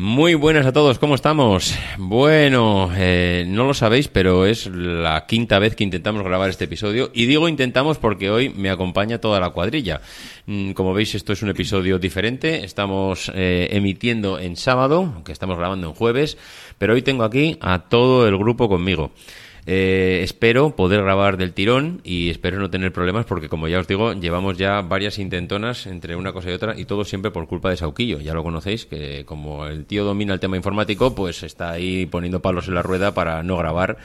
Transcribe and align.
Muy 0.00 0.34
buenas 0.34 0.64
a 0.64 0.72
todos, 0.72 1.00
¿cómo 1.00 1.16
estamos? 1.16 1.76
Bueno, 1.98 2.88
eh, 2.94 3.44
no 3.48 3.66
lo 3.66 3.74
sabéis, 3.74 4.06
pero 4.06 4.46
es 4.46 4.68
la 4.68 5.26
quinta 5.26 5.58
vez 5.58 5.74
que 5.74 5.82
intentamos 5.82 6.22
grabar 6.22 6.50
este 6.50 6.66
episodio. 6.66 7.10
Y 7.12 7.26
digo 7.26 7.48
intentamos 7.48 7.98
porque 7.98 8.30
hoy 8.30 8.48
me 8.48 8.70
acompaña 8.70 9.18
toda 9.20 9.40
la 9.40 9.50
cuadrilla. 9.50 10.00
Mm, 10.46 10.70
como 10.70 10.94
veis, 10.94 11.16
esto 11.16 11.32
es 11.32 11.42
un 11.42 11.48
episodio 11.48 11.98
diferente. 11.98 12.64
Estamos 12.64 13.32
eh, 13.34 13.70
emitiendo 13.72 14.38
en 14.38 14.54
sábado, 14.54 14.98
aunque 15.16 15.32
estamos 15.32 15.58
grabando 15.58 15.88
en 15.88 15.94
jueves. 15.94 16.38
Pero 16.78 16.94
hoy 16.94 17.02
tengo 17.02 17.24
aquí 17.24 17.58
a 17.60 17.80
todo 17.88 18.28
el 18.28 18.38
grupo 18.38 18.68
conmigo. 18.68 19.10
Eh, 19.70 20.22
espero 20.22 20.74
poder 20.74 21.02
grabar 21.02 21.36
del 21.36 21.52
tirón 21.52 22.00
y 22.02 22.30
espero 22.30 22.58
no 22.58 22.70
tener 22.70 22.90
problemas 22.90 23.26
porque, 23.26 23.50
como 23.50 23.68
ya 23.68 23.78
os 23.78 23.86
digo, 23.86 24.14
llevamos 24.14 24.56
ya 24.56 24.80
varias 24.80 25.18
intentonas 25.18 25.86
entre 25.86 26.16
una 26.16 26.32
cosa 26.32 26.48
y 26.48 26.54
otra 26.54 26.74
y 26.74 26.86
todo 26.86 27.04
siempre 27.04 27.30
por 27.30 27.46
culpa 27.46 27.68
de 27.68 27.76
Sauquillo. 27.76 28.18
Ya 28.18 28.32
lo 28.32 28.42
conocéis, 28.42 28.86
que 28.86 29.26
como 29.26 29.66
el 29.66 29.84
tío 29.84 30.06
domina 30.06 30.32
el 30.32 30.40
tema 30.40 30.56
informático, 30.56 31.14
pues 31.14 31.42
está 31.42 31.72
ahí 31.72 32.06
poniendo 32.06 32.40
palos 32.40 32.66
en 32.68 32.76
la 32.76 32.82
rueda 32.82 33.12
para 33.12 33.42
no 33.42 33.58
grabar 33.58 33.98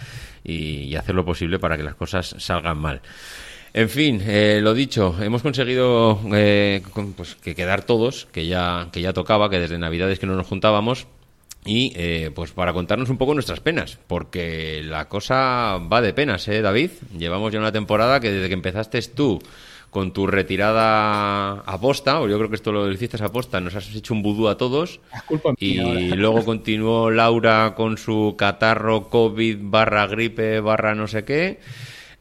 y, 0.44 0.94
hacer 0.98 1.16
lo 1.16 1.24
posible 1.24 1.60
para 1.60 1.78
que 1.78 1.84
las 1.84 1.96
cosas 1.96 2.36
salgan 2.40 2.80
mal. 2.80 3.02
En 3.74 3.88
fin, 3.88 4.22
eh, 4.22 4.60
lo 4.62 4.74
dicho, 4.74 5.16
hemos 5.22 5.44
conseguido 5.44 6.20
eh, 6.34 6.82
pues, 7.16 7.36
que 7.36 7.56
quedar 7.56 7.84
todos, 7.84 8.28
que 8.34 8.48
ya, 8.48 8.90
que 8.92 9.00
ya 9.00 9.14
tocaba, 9.14 9.50
que 9.50 9.60
desde 9.60 9.78
Navidades 9.78 10.20
que 10.20 10.28
no 10.28 10.36
nos 10.36 10.46
juntábamos, 10.46 11.08
y 11.66 11.94
eh, 11.96 12.32
pues 12.34 12.52
para 12.52 12.74
contarnos 12.74 13.10
un 13.10 13.18
poco 13.18 13.34
nuestras 13.34 13.60
penas, 13.60 13.98
porque 14.08 14.82
la 14.84 15.08
cosa 15.08 15.80
va 15.92 16.02
de 16.02 16.14
penas, 16.14 16.48
¿eh, 16.48 16.62
David? 16.62 16.92
Llevamos 17.18 17.52
ya 17.54 17.60
una 17.60 17.72
temporada 17.72 18.20
que 18.20 18.32
desde 18.32 18.48
que 18.48 18.54
empezaste 18.54 19.02
tú 19.02 19.40
con 19.90 20.12
tu 20.12 20.26
retirada 20.26 21.60
a 21.60 21.80
posta, 21.80 22.20
o 22.20 22.28
yo 22.28 22.38
creo 22.38 22.50
que 22.50 22.56
esto 22.56 22.72
lo 22.72 22.92
hiciste 22.92 23.24
a 23.24 23.30
posta, 23.30 23.62
nos 23.62 23.76
has 23.76 23.96
hecho 23.96 24.14
un 24.16 24.24
vudú 24.24 24.48
a 24.48 24.58
todos. 24.58 25.00
y 25.60 25.76
luego 26.16 26.44
continuó 26.44 27.12
Laura 27.12 27.76
con 27.76 27.98
su 27.98 28.36
catarro, 28.36 29.10
COVID, 29.10 29.58
barra 29.62 30.08
gripe, 30.08 30.60
barra 30.62 30.96
no 30.96 31.08
sé 31.08 31.24
qué. 31.24 31.60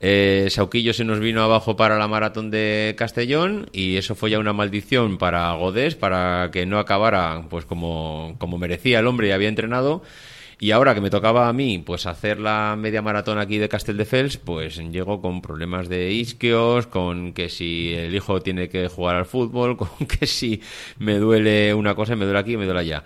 Eh, 0.05 0.49
Sauquillo 0.51 0.93
se 0.93 1.05
nos 1.05 1.21
vino 1.21 1.45
abajo 1.45 1.77
para 1.77 1.97
la 1.97 2.09
maratón 2.09 2.51
de 2.51 2.97
Castellón 2.99 3.71
y 3.73 3.97
eso 3.99 4.17
fue 4.17 4.31
ya 4.31 4.41
una 4.41 4.53
maldición 4.53 5.17
para 5.17 5.53
Godés, 5.53 5.95
para 5.95 6.51
que 6.51 6.67
no 6.67 6.81
acabara 6.81 7.45
pues 7.49 7.67
como, 7.67 8.35
como 8.39 8.59
merecía 8.59 8.99
el 8.99 9.07
hombre 9.07 9.29
y 9.29 9.31
había 9.31 9.49
entrenado. 9.49 10.03
Y 10.59 10.73
ahora 10.73 10.95
que 10.95 11.01
me 11.01 11.09
tocaba 11.09 11.49
a 11.49 11.53
mí 11.53 11.79
pues 11.79 12.07
hacer 12.07 12.41
la 12.41 12.75
media 12.77 13.01
maratón 13.01 13.39
aquí 13.39 13.59
de 13.59 13.69
Castelldefels, 13.69 14.39
pues 14.39 14.77
llego 14.79 15.21
con 15.21 15.41
problemas 15.41 15.89
de 15.89 16.11
isquios, 16.11 16.89
con 16.89 17.33
que 17.33 17.49
si 17.49 17.95
el 17.95 18.13
hijo 18.13 18.41
tiene 18.41 18.69
que 18.69 18.89
jugar 18.89 19.15
al 19.15 19.25
fútbol, 19.27 19.77
con 19.77 19.89
que 20.09 20.27
si 20.27 20.61
me 20.99 21.19
duele 21.19 21.75
una 21.75 21.95
cosa, 21.95 22.17
me 22.17 22.25
duele 22.25 22.41
aquí 22.41 22.55
y 22.55 22.57
me 22.57 22.65
duele 22.65 22.81
allá. 22.81 23.05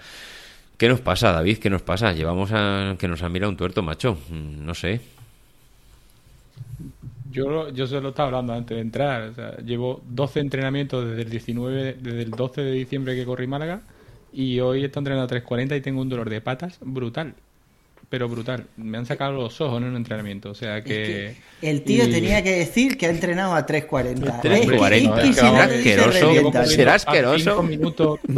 ¿Qué 0.78 0.89
nos 0.89 1.00
pasa, 1.00 1.33
David? 1.33 1.58
¿Qué 1.58 1.69
nos 1.69 1.83
pasa? 1.83 2.12
Llevamos 2.12 2.52
a 2.52 2.97
que 2.98 3.06
nos 3.06 3.22
ha 3.22 3.28
mirado 3.28 3.50
un 3.50 3.56
tuerto, 3.58 3.83
macho. 3.83 4.19
No 4.30 4.74
sé. 4.74 5.16
Yo, 7.25 7.71
yo 7.71 7.87
se 7.87 8.01
lo 8.01 8.11
estaba 8.11 8.29
hablando 8.29 8.53
antes 8.55 8.77
de 8.77 8.81
entrar. 8.81 9.63
llevo 9.65 10.03
12 10.07 10.41
entrenamientos 10.41 11.07
desde 11.09 11.23
el 11.23 11.31
19, 11.31 11.95
desde 11.95 12.23
el 12.23 12.35
12 12.35 12.63
de 12.63 12.73
diciembre 12.73 13.17
que 13.17 13.25
corrí 13.25 13.47
Málaga 13.47 13.87
y 14.31 14.61
hoy 14.61 14.85
estoy 14.85 15.01
entrenando 15.01 15.25
a 15.35 15.39
3.40 15.39 15.77
y 15.77 15.81
tengo 15.81 16.01
un 16.03 16.09
dolor 16.09 16.31
de 16.31 16.41
patas 16.41 16.79
brutal. 16.83 17.37
Pero 18.09 18.29
brutal. 18.29 18.67
Me 18.77 18.99
han 18.99 19.07
sacado 19.07 19.33
los 19.33 19.61
ojos 19.61 19.83
en 19.83 19.89
un 19.89 19.97
entrenamiento. 19.97 20.51
O 20.51 20.55
sea 20.55 20.83
que. 20.83 21.36
el 21.61 21.83
tío 21.83 22.08
tenía 22.08 22.42
que 22.42 22.57
decir 22.57 22.97
que 22.97 23.07
ha 23.07 23.11
entrenado 23.11 23.55
a 23.55 23.67
3.40. 23.67 24.42
3.40. 24.42 25.33
será 25.33 25.64
asqueroso. 25.64 26.67
Será 26.67 26.95
asqueroso. 26.95 27.63
minutos. 27.63 28.20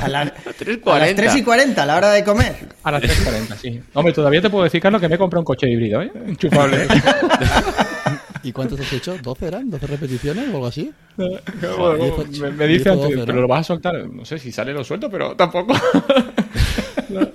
A, 0.00 0.08
las 0.08 0.32
3 0.56 1.36
y 1.36 1.42
40, 1.42 1.82
a 1.82 1.86
la 1.86 1.96
hora 1.96 2.10
de 2.10 2.24
comer. 2.24 2.54
A 2.82 2.90
las 2.92 3.02
3.40, 3.02 3.56
sí. 3.56 3.80
Hombre, 3.94 4.12
todavía 4.12 4.40
te 4.40 4.48
puedo 4.48 4.64
decir, 4.64 4.80
Carlos, 4.80 5.00
que 5.00 5.08
me 5.08 5.16
he 5.16 5.18
comprado 5.18 5.40
un 5.40 5.44
coche 5.44 5.68
híbrido, 5.68 6.02
¿eh? 6.02 6.10
Enchufable. 6.26 6.86
¿Y 8.42 8.52
cuántos 8.52 8.80
has 8.80 8.92
hecho? 8.92 9.18
¿12 9.18 9.42
eran? 9.42 9.70
¿12 9.70 9.80
repeticiones 9.80 10.48
o 10.48 10.54
algo 10.54 10.66
así? 10.66 10.92
me, 11.16 12.66
dicen, 12.66 12.98
pero 13.26 13.40
lo 13.40 13.48
vas 13.48 13.60
a 13.60 13.64
soltar. 13.64 14.08
No 14.08 14.24
sé 14.24 14.38
si 14.38 14.52
sale 14.52 14.72
lo 14.72 14.84
suelto, 14.84 15.10
pero 15.10 15.34
tampoco. 15.36 15.74
no, 17.08 17.28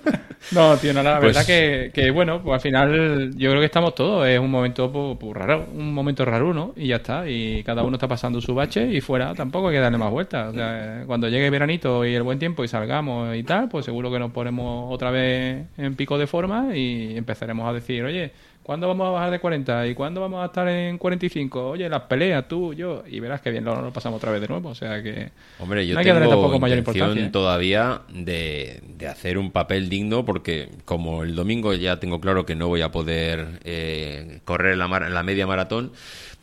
tío, 0.81 0.93
no, 0.93 1.03
la 1.03 1.19
pues 1.19 1.33
verdad 1.33 1.45
que, 1.45 1.91
que, 1.93 2.11
bueno, 2.11 2.41
pues 2.41 2.55
al 2.55 2.61
final 2.61 3.31
yo 3.35 3.49
creo 3.49 3.59
que 3.59 3.65
estamos 3.65 3.95
todos. 3.95 4.27
Es 4.27 4.39
un 4.39 4.51
momento 4.51 4.91
pues, 4.91 5.17
pues, 5.19 5.33
raro, 5.33 5.67
un 5.73 5.93
momento 5.93 6.25
raro, 6.25 6.53
¿no? 6.53 6.73
Y 6.75 6.87
ya 6.87 6.97
está. 6.97 7.27
Y 7.29 7.63
cada 7.63 7.83
uno 7.83 7.95
está 7.95 8.07
pasando 8.07 8.41
su 8.41 8.53
bache 8.53 8.91
y 8.91 9.01
fuera 9.01 9.33
tampoco 9.33 9.69
hay 9.69 9.75
que 9.75 9.79
darle 9.79 9.97
más 9.97 10.11
vueltas. 10.11 10.51
O 10.51 10.53
sea, 10.53 11.03
cuando 11.05 11.29
llegue 11.29 11.45
el 11.45 11.51
veranito 11.51 12.05
y 12.05 12.13
el 12.13 12.23
buen 12.23 12.39
tiempo 12.39 12.63
y 12.63 12.67
salgamos 12.67 13.35
y 13.35 13.43
tal, 13.43 13.69
pues 13.69 13.85
seguro 13.85 14.11
que 14.11 14.19
nos 14.19 14.31
ponemos 14.31 14.93
otra 14.93 15.11
vez 15.11 15.65
en 15.77 15.95
pico 15.95 16.17
de 16.17 16.27
forma 16.27 16.75
y 16.75 17.17
empezaremos 17.17 17.67
a 17.69 17.73
decir, 17.73 18.03
oye, 18.03 18.31
¿Cuándo 18.63 18.87
vamos 18.87 19.07
a 19.09 19.11
bajar 19.11 19.29
de 19.29 19.39
40? 19.39 19.87
¿Y 19.87 19.93
cuándo 19.93 20.21
vamos 20.21 20.41
a 20.41 20.45
estar 20.45 20.65
en 20.69 20.97
45? 20.97 21.71
Oye, 21.71 21.89
las 21.89 22.03
peleas, 22.03 22.47
tú, 22.47 22.73
yo. 22.73 23.03
Y 23.05 23.19
verás 23.19 23.41
que 23.41 23.51
bien 23.51 23.65
lo, 23.65 23.91
pasamos 23.91 24.17
otra 24.17 24.31
vez 24.31 24.39
de 24.39 24.47
nuevo. 24.47 24.69
O 24.69 24.75
sea 24.75 25.03
que. 25.03 25.31
Hombre, 25.59 25.85
yo 25.85 25.99
tengo 25.99 26.59
mayor 26.59 26.77
importancia. 26.77 27.31
todavía 27.31 28.01
de, 28.07 28.81
hacer 29.09 29.37
un 29.37 29.51
papel 29.51 29.89
digno 29.89 30.23
porque, 30.23 30.69
como 30.85 31.23
el 31.23 31.35
domingo 31.35 31.73
ya 31.73 31.99
tengo 31.99 32.21
claro 32.21 32.45
que 32.45 32.55
no 32.55 32.69
voy 32.69 32.81
a 32.81 32.91
poder 32.91 33.59
eh, 33.65 34.39
correr 34.45 34.77
la, 34.77 34.87
la 34.87 35.23
media 35.23 35.45
maratón, 35.45 35.91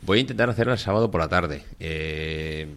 voy 0.03 0.19
a 0.19 0.21
intentar 0.21 0.47
hacerla 0.47 0.73
el 0.73 0.79
sábado 0.79 1.09
por 1.09 1.21
la 1.21 1.27
tarde. 1.27 1.63
Eh 1.79 2.67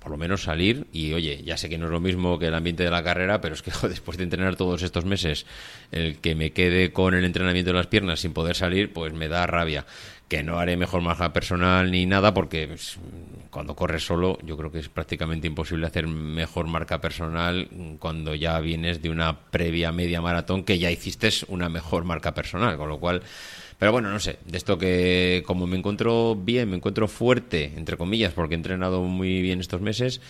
por 0.00 0.10
lo 0.10 0.16
menos 0.16 0.42
salir 0.42 0.86
y 0.92 1.12
oye, 1.12 1.42
ya 1.44 1.56
sé 1.56 1.68
que 1.68 1.78
no 1.78 1.84
es 1.84 1.92
lo 1.92 2.00
mismo 2.00 2.38
que 2.38 2.46
el 2.46 2.54
ambiente 2.54 2.82
de 2.82 2.90
la 2.90 3.04
carrera, 3.04 3.40
pero 3.40 3.54
es 3.54 3.62
que 3.62 3.70
después 3.88 4.16
de 4.16 4.24
entrenar 4.24 4.56
todos 4.56 4.82
estos 4.82 5.04
meses, 5.04 5.46
el 5.92 6.18
que 6.18 6.34
me 6.34 6.52
quede 6.52 6.92
con 6.92 7.14
el 7.14 7.24
entrenamiento 7.24 7.70
de 7.70 7.76
las 7.76 7.86
piernas 7.86 8.20
sin 8.20 8.32
poder 8.32 8.56
salir, 8.56 8.92
pues 8.92 9.12
me 9.12 9.28
da 9.28 9.46
rabia. 9.46 9.86
Que 10.28 10.44
no 10.44 10.60
haré 10.60 10.76
mejor 10.76 11.02
marca 11.02 11.32
personal 11.32 11.90
ni 11.90 12.06
nada, 12.06 12.32
porque 12.32 12.68
pues, 12.68 12.98
cuando 13.50 13.74
corres 13.74 14.06
solo, 14.06 14.38
yo 14.44 14.56
creo 14.56 14.70
que 14.70 14.78
es 14.78 14.88
prácticamente 14.88 15.48
imposible 15.48 15.88
hacer 15.88 16.06
mejor 16.06 16.68
marca 16.68 17.00
personal 17.00 17.68
cuando 17.98 18.36
ya 18.36 18.60
vienes 18.60 19.02
de 19.02 19.10
una 19.10 19.40
previa 19.50 19.90
media 19.90 20.20
maratón 20.20 20.62
que 20.62 20.78
ya 20.78 20.88
hiciste 20.90 21.30
una 21.48 21.68
mejor 21.68 22.04
marca 22.04 22.32
personal, 22.32 22.76
con 22.76 22.88
lo 22.88 23.00
cual 23.00 23.22
pero 23.80 23.92
bueno, 23.92 24.10
no 24.10 24.20
sé, 24.20 24.38
de 24.44 24.58
esto 24.58 24.76
que 24.76 25.42
como 25.46 25.66
me 25.66 25.78
encuentro 25.78 26.36
bien, 26.36 26.68
me 26.68 26.76
encuentro 26.76 27.08
fuerte, 27.08 27.72
entre 27.76 27.96
comillas, 27.96 28.34
porque 28.34 28.54
he 28.54 28.56
entrenado 28.56 29.02
muy 29.04 29.40
bien 29.40 29.58
estos 29.58 29.80
meses, 29.80 30.20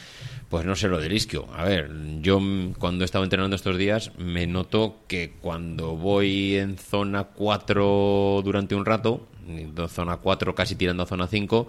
pues 0.49 0.65
no 0.65 0.77
sé 0.77 0.87
lo 0.87 1.01
del 1.01 1.13
isquio. 1.13 1.49
A 1.53 1.65
ver, 1.65 1.91
yo 2.21 2.41
cuando 2.79 3.03
he 3.03 3.07
estado 3.07 3.25
entrenando 3.25 3.57
estos 3.57 3.77
días 3.77 4.13
me 4.19 4.47
noto 4.47 5.01
que 5.09 5.33
cuando 5.41 5.97
voy 5.97 6.59
en 6.59 6.79
zona 6.79 7.25
4 7.25 8.41
durante 8.45 8.77
un 8.77 8.87
rato, 8.87 9.27
zona 9.89 10.19
4 10.19 10.55
casi 10.55 10.77
tirando 10.77 11.03
a 11.03 11.07
zona 11.07 11.27
5, 11.27 11.67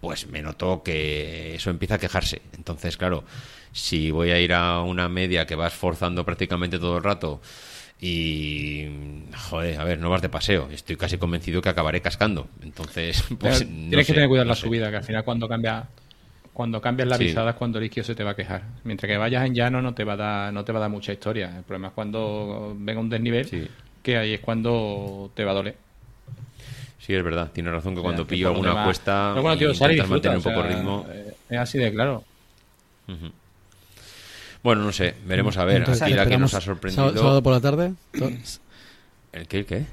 pues 0.00 0.28
me 0.28 0.42
noto 0.42 0.84
que 0.84 1.56
eso 1.56 1.70
empieza 1.70 1.96
a 1.96 1.98
quejarse. 1.98 2.40
Entonces, 2.56 2.96
claro, 2.96 3.24
si 3.72 4.12
voy 4.12 4.30
a 4.30 4.40
ir 4.40 4.52
a 4.52 4.80
una 4.82 5.08
media 5.08 5.44
que 5.44 5.56
vas 5.56 5.74
forzando 5.74 6.24
prácticamente 6.24 6.78
todo 6.78 6.98
el 6.98 7.02
rato, 7.02 7.40
y 8.00 8.86
joder, 9.48 9.80
a 9.80 9.84
ver, 9.84 9.98
no 9.98 10.10
vas 10.10 10.22
de 10.22 10.28
paseo. 10.28 10.68
Estoy 10.70 10.96
casi 10.96 11.16
convencido 11.18 11.62
que 11.62 11.68
acabaré 11.68 12.00
cascando. 12.00 12.48
Entonces, 12.62 13.24
pues, 13.38 13.66
tienes 13.66 14.06
que 14.06 14.12
tener 14.12 14.28
cuidado 14.28 14.48
la 14.48 14.54
subida, 14.54 14.90
que 14.90 14.96
al 14.96 15.04
final 15.04 15.24
cuando 15.24 15.48
cambia 15.48 15.86
cuando 16.52 16.80
cambias 16.80 17.08
la 17.08 17.18
visada 17.18 17.50
es 17.50 17.56
cuando 17.56 17.78
el 17.78 17.84
isquio 17.84 18.02
se 18.02 18.14
te 18.14 18.24
va 18.24 18.30
a 18.30 18.34
quejar. 18.34 18.62
Mientras 18.84 19.10
que 19.10 19.18
vayas 19.18 19.44
en 19.44 19.54
llano 19.54 19.82
no 19.82 19.92
te 19.92 20.04
va 20.04 20.14
a 20.14 20.16
dar, 20.16 20.52
no 20.54 20.64
te 20.64 20.72
va 20.72 20.78
a 20.78 20.80
dar 20.80 20.90
mucha 20.90 21.12
historia. 21.12 21.54
El 21.54 21.64
problema 21.64 21.88
es 21.88 21.94
cuando 21.94 22.74
venga 22.78 22.98
un 22.98 23.10
desnivel, 23.10 23.68
que 24.02 24.16
ahí 24.16 24.32
es 24.32 24.40
cuando 24.40 25.30
te 25.34 25.44
va 25.44 25.50
a 25.50 25.54
doler. 25.54 25.76
Sí, 26.98 27.14
es 27.14 27.22
verdad. 27.22 27.50
Tienes 27.52 27.74
razón 27.74 27.94
que 27.94 28.00
cuando 28.00 28.26
pillo 28.26 28.48
alguna 28.48 28.84
cuesta, 28.84 29.34
bueno, 29.38 29.70
mantener 30.08 30.38
un 30.38 30.42
poco 30.42 30.62
ritmo. 30.62 31.06
Es 31.50 31.58
así 31.58 31.78
de 31.78 31.92
claro. 31.92 32.24
Bueno, 34.66 34.82
no 34.82 34.90
sé, 34.90 35.14
veremos 35.24 35.56
a 35.58 35.64
ver. 35.64 35.76
Entonces, 35.76 36.02
aquí 36.02 36.12
la 36.12 36.26
que 36.26 36.36
nos 36.36 36.52
ha 36.52 36.60
sorprendido. 36.60 37.16
¿Sábado 37.16 37.40
por 37.40 37.52
la 37.52 37.60
tarde? 37.60 37.92
¿El 39.32 39.46
qué? 39.46 39.58
¿El 39.60 39.64
qué? 39.64 39.86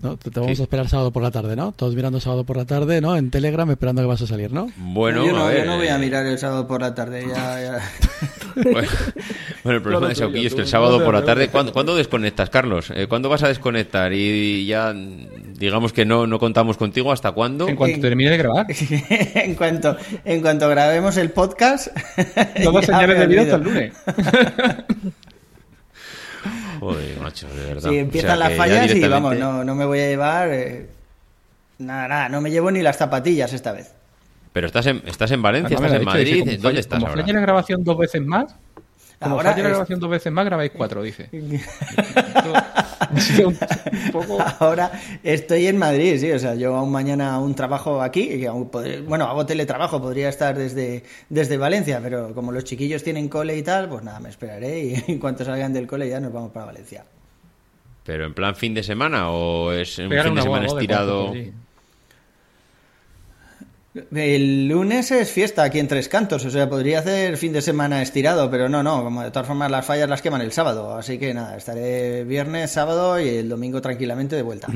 No, 0.00 0.16
te, 0.16 0.30
vamos 0.30 0.58
a 0.58 0.62
esperar 0.62 0.88
sábado 0.88 1.10
por 1.10 1.22
la 1.22 1.30
tarde, 1.30 1.56
¿no? 1.56 1.72
Todos 1.72 1.94
mirando 1.94 2.18
sábado 2.18 2.44
por 2.44 2.56
la 2.56 2.64
tarde, 2.64 3.02
¿no? 3.02 3.18
En 3.18 3.30
Telegram 3.30 3.70
esperando 3.70 4.00
que 4.00 4.08
vas 4.08 4.22
a 4.22 4.26
salir, 4.26 4.50
¿no? 4.50 4.72
Bueno, 4.78 5.26
yo 5.26 5.32
no, 5.32 5.44
a 5.44 5.48
ver, 5.48 5.66
yo 5.66 5.70
no 5.72 5.76
voy 5.76 5.88
a 5.88 5.98
mirar 5.98 6.24
el 6.24 6.38
sábado 6.38 6.66
por 6.66 6.80
la 6.80 6.94
tarde, 6.94 7.26
ya, 7.28 7.60
ya. 7.60 7.92
bueno, 8.72 8.88
el 9.66 9.82
problema 9.82 10.08
de 10.08 10.14
Sauquillo 10.14 10.46
es 10.46 10.54
que 10.54 10.62
el 10.62 10.68
sábado 10.68 11.04
por 11.04 11.12
la 11.12 11.22
tarde, 11.22 11.48
¿cuándo, 11.48 11.74
¿cuándo 11.74 11.94
desconectas, 11.94 12.48
Carlos? 12.48 12.90
Eh, 12.94 13.08
¿Cuándo 13.08 13.28
vas 13.28 13.42
a 13.42 13.48
desconectar 13.48 14.10
y 14.14 14.64
ya 14.64 14.94
digamos 15.58 15.92
que 15.92 16.04
no, 16.04 16.26
no 16.26 16.38
contamos 16.38 16.76
contigo 16.76 17.12
hasta 17.12 17.32
cuándo. 17.32 17.68
En 17.68 17.76
cuanto 17.76 18.00
termine 18.00 18.30
de 18.30 18.36
grabar. 18.36 18.66
en, 19.10 19.54
cuanto, 19.54 19.96
en 20.24 20.40
cuanto 20.40 20.68
grabemos 20.68 21.16
el 21.16 21.30
podcast. 21.30 21.88
No 22.62 22.82
señales 22.82 23.18
de 23.18 23.26
vida 23.26 23.42
hasta 23.42 23.56
el 23.56 23.62
lunes. 23.62 23.92
Joder, 26.80 27.20
macho, 27.20 27.48
de 27.48 27.64
verdad. 27.66 27.90
Sí, 27.90 27.98
empiezan 27.98 28.38
las 28.38 28.52
fallas 28.54 28.94
y 28.94 29.00
vamos, 29.08 29.36
no, 29.36 29.64
no, 29.64 29.74
me 29.74 29.84
voy 29.86 29.98
a 30.00 30.08
llevar. 30.08 30.50
Eh, 30.52 30.88
nada, 31.78 32.06
nada, 32.08 32.28
no 32.28 32.40
me 32.40 32.50
llevo 32.50 32.70
ni 32.70 32.82
las 32.82 32.96
zapatillas 32.96 33.52
esta 33.52 33.72
vez. 33.72 33.92
Pero 34.52 34.66
estás 34.66 34.86
en, 34.86 35.02
estás 35.06 35.30
en 35.32 35.42
Valencia, 35.42 35.74
estás 35.74 35.92
en 35.92 36.04
Madrid. 36.04 36.58
¿Dónde 36.60 36.80
estás 36.80 36.98
como 36.98 37.10
ahora? 37.10 37.26
la 37.26 37.40
grabación 37.40 37.82
dos 37.82 37.98
veces 37.98 38.24
más, 38.24 38.54
como 39.18 39.36
ahora 39.36 39.56
la 39.56 39.68
grabación 39.68 39.98
dos 39.98 40.10
veces 40.10 40.32
más, 40.32 40.44
grabáis 40.44 40.72
cuatro, 40.74 41.02
dice. 41.02 41.30
Ahora 44.58 44.90
estoy 45.22 45.66
en 45.66 45.78
Madrid, 45.78 46.18
sí, 46.18 46.30
o 46.32 46.38
sea, 46.38 46.54
yo 46.54 46.76
aún 46.76 46.92
mañana 46.92 47.38
un 47.38 47.54
trabajo 47.54 48.02
aquí, 48.02 48.44
bueno, 49.06 49.26
hago 49.26 49.46
teletrabajo, 49.46 50.00
podría 50.00 50.28
estar 50.28 50.56
desde, 50.56 51.04
desde 51.28 51.56
Valencia, 51.56 52.00
pero 52.02 52.34
como 52.34 52.52
los 52.52 52.64
chiquillos 52.64 53.02
tienen 53.02 53.28
cole 53.28 53.56
y 53.56 53.62
tal, 53.62 53.88
pues 53.88 54.02
nada, 54.02 54.20
me 54.20 54.28
esperaré 54.28 54.80
y 54.80 55.04
en 55.12 55.18
cuanto 55.18 55.44
salgan 55.44 55.72
del 55.72 55.86
cole 55.86 56.08
ya 56.08 56.20
nos 56.20 56.32
vamos 56.32 56.52
para 56.52 56.66
Valencia. 56.66 57.04
¿Pero 58.04 58.26
en 58.26 58.34
plan 58.34 58.54
fin 58.54 58.74
de 58.74 58.82
semana 58.82 59.30
o 59.30 59.72
es 59.72 59.98
un 59.98 60.10
fin 60.10 60.34
de 60.34 60.42
semana 60.42 60.66
estirado? 60.66 61.32
El 64.14 64.68
lunes 64.68 65.10
es 65.10 65.30
fiesta 65.30 65.62
aquí 65.62 65.78
en 65.78 65.88
Tres 65.88 66.08
Cantos, 66.08 66.44
o 66.44 66.50
sea, 66.50 66.68
podría 66.68 66.98
hacer 66.98 67.36
fin 67.36 67.52
de 67.52 67.62
semana 67.62 68.02
estirado, 68.02 68.50
pero 68.50 68.68
no, 68.68 68.82
no, 68.82 69.02
como 69.02 69.22
de 69.22 69.30
todas 69.30 69.48
formas 69.48 69.70
las 69.70 69.86
fallas 69.86 70.08
las 70.08 70.22
queman 70.22 70.40
el 70.40 70.52
sábado, 70.52 70.96
así 70.96 71.18
que 71.18 71.32
nada, 71.32 71.56
estaré 71.56 72.24
viernes, 72.24 72.70
sábado 72.70 73.20
y 73.20 73.28
el 73.28 73.48
domingo 73.48 73.80
tranquilamente 73.80 74.36
de 74.36 74.42
vuelta. 74.42 74.68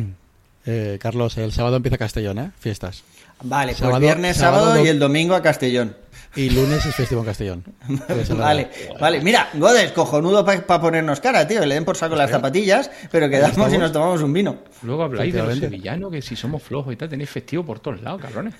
Eh, 0.67 0.99
Carlos, 1.00 1.37
el 1.38 1.52
sábado 1.52 1.76
empieza 1.76 1.99
Castellón, 1.99 2.38
¿eh? 2.38 2.50
Fiestas. 2.58 3.02
Vale, 3.43 3.75
pues 3.78 3.99
viernes, 4.00 4.37
sábado, 4.37 4.84
y 4.84 4.88
el 4.88 4.99
domingo 4.99 5.34
a 5.34 5.43
Castellón. 5.43 5.96
Y 6.37 6.50
lunes 6.50 6.84
es 6.84 6.94
festivo 6.94 7.23
en 7.23 7.26
Castellón. 7.26 7.64
vale, 8.37 8.69
vale. 9.00 9.20
Mira, 9.20 9.49
Godes, 9.55 9.93
cojonudo 9.93 10.44
para 10.44 10.81
ponernos 10.81 11.20
cara, 11.20 11.49
tío. 11.49 11.64
Le 11.64 11.75
den 11.75 11.84
por 11.84 11.96
saco 11.96 12.14
las 12.14 12.31
zapatillas, 12.31 12.90
pero 13.11 13.28
quedamos 13.28 13.73
y 13.73 13.78
nos 13.78 13.93
tomamos 13.93 14.23
un 14.23 14.32
vino. 14.32 14.58
Luego 14.82 15.05
habláis 15.05 15.32
de 15.32 15.43
los 15.43 15.58
sevillanos, 15.58 16.12
que 16.12 16.23
si 16.23 16.37
somos 16.37 16.62
flojos 16.62 16.93
y 16.93 16.96
tal, 16.96 17.08
tenéis 17.08 17.31
festivo 17.31 17.64
por 17.64 17.81
todos 17.81 18.02
lados, 18.02 18.20
cabrones. 18.20 18.55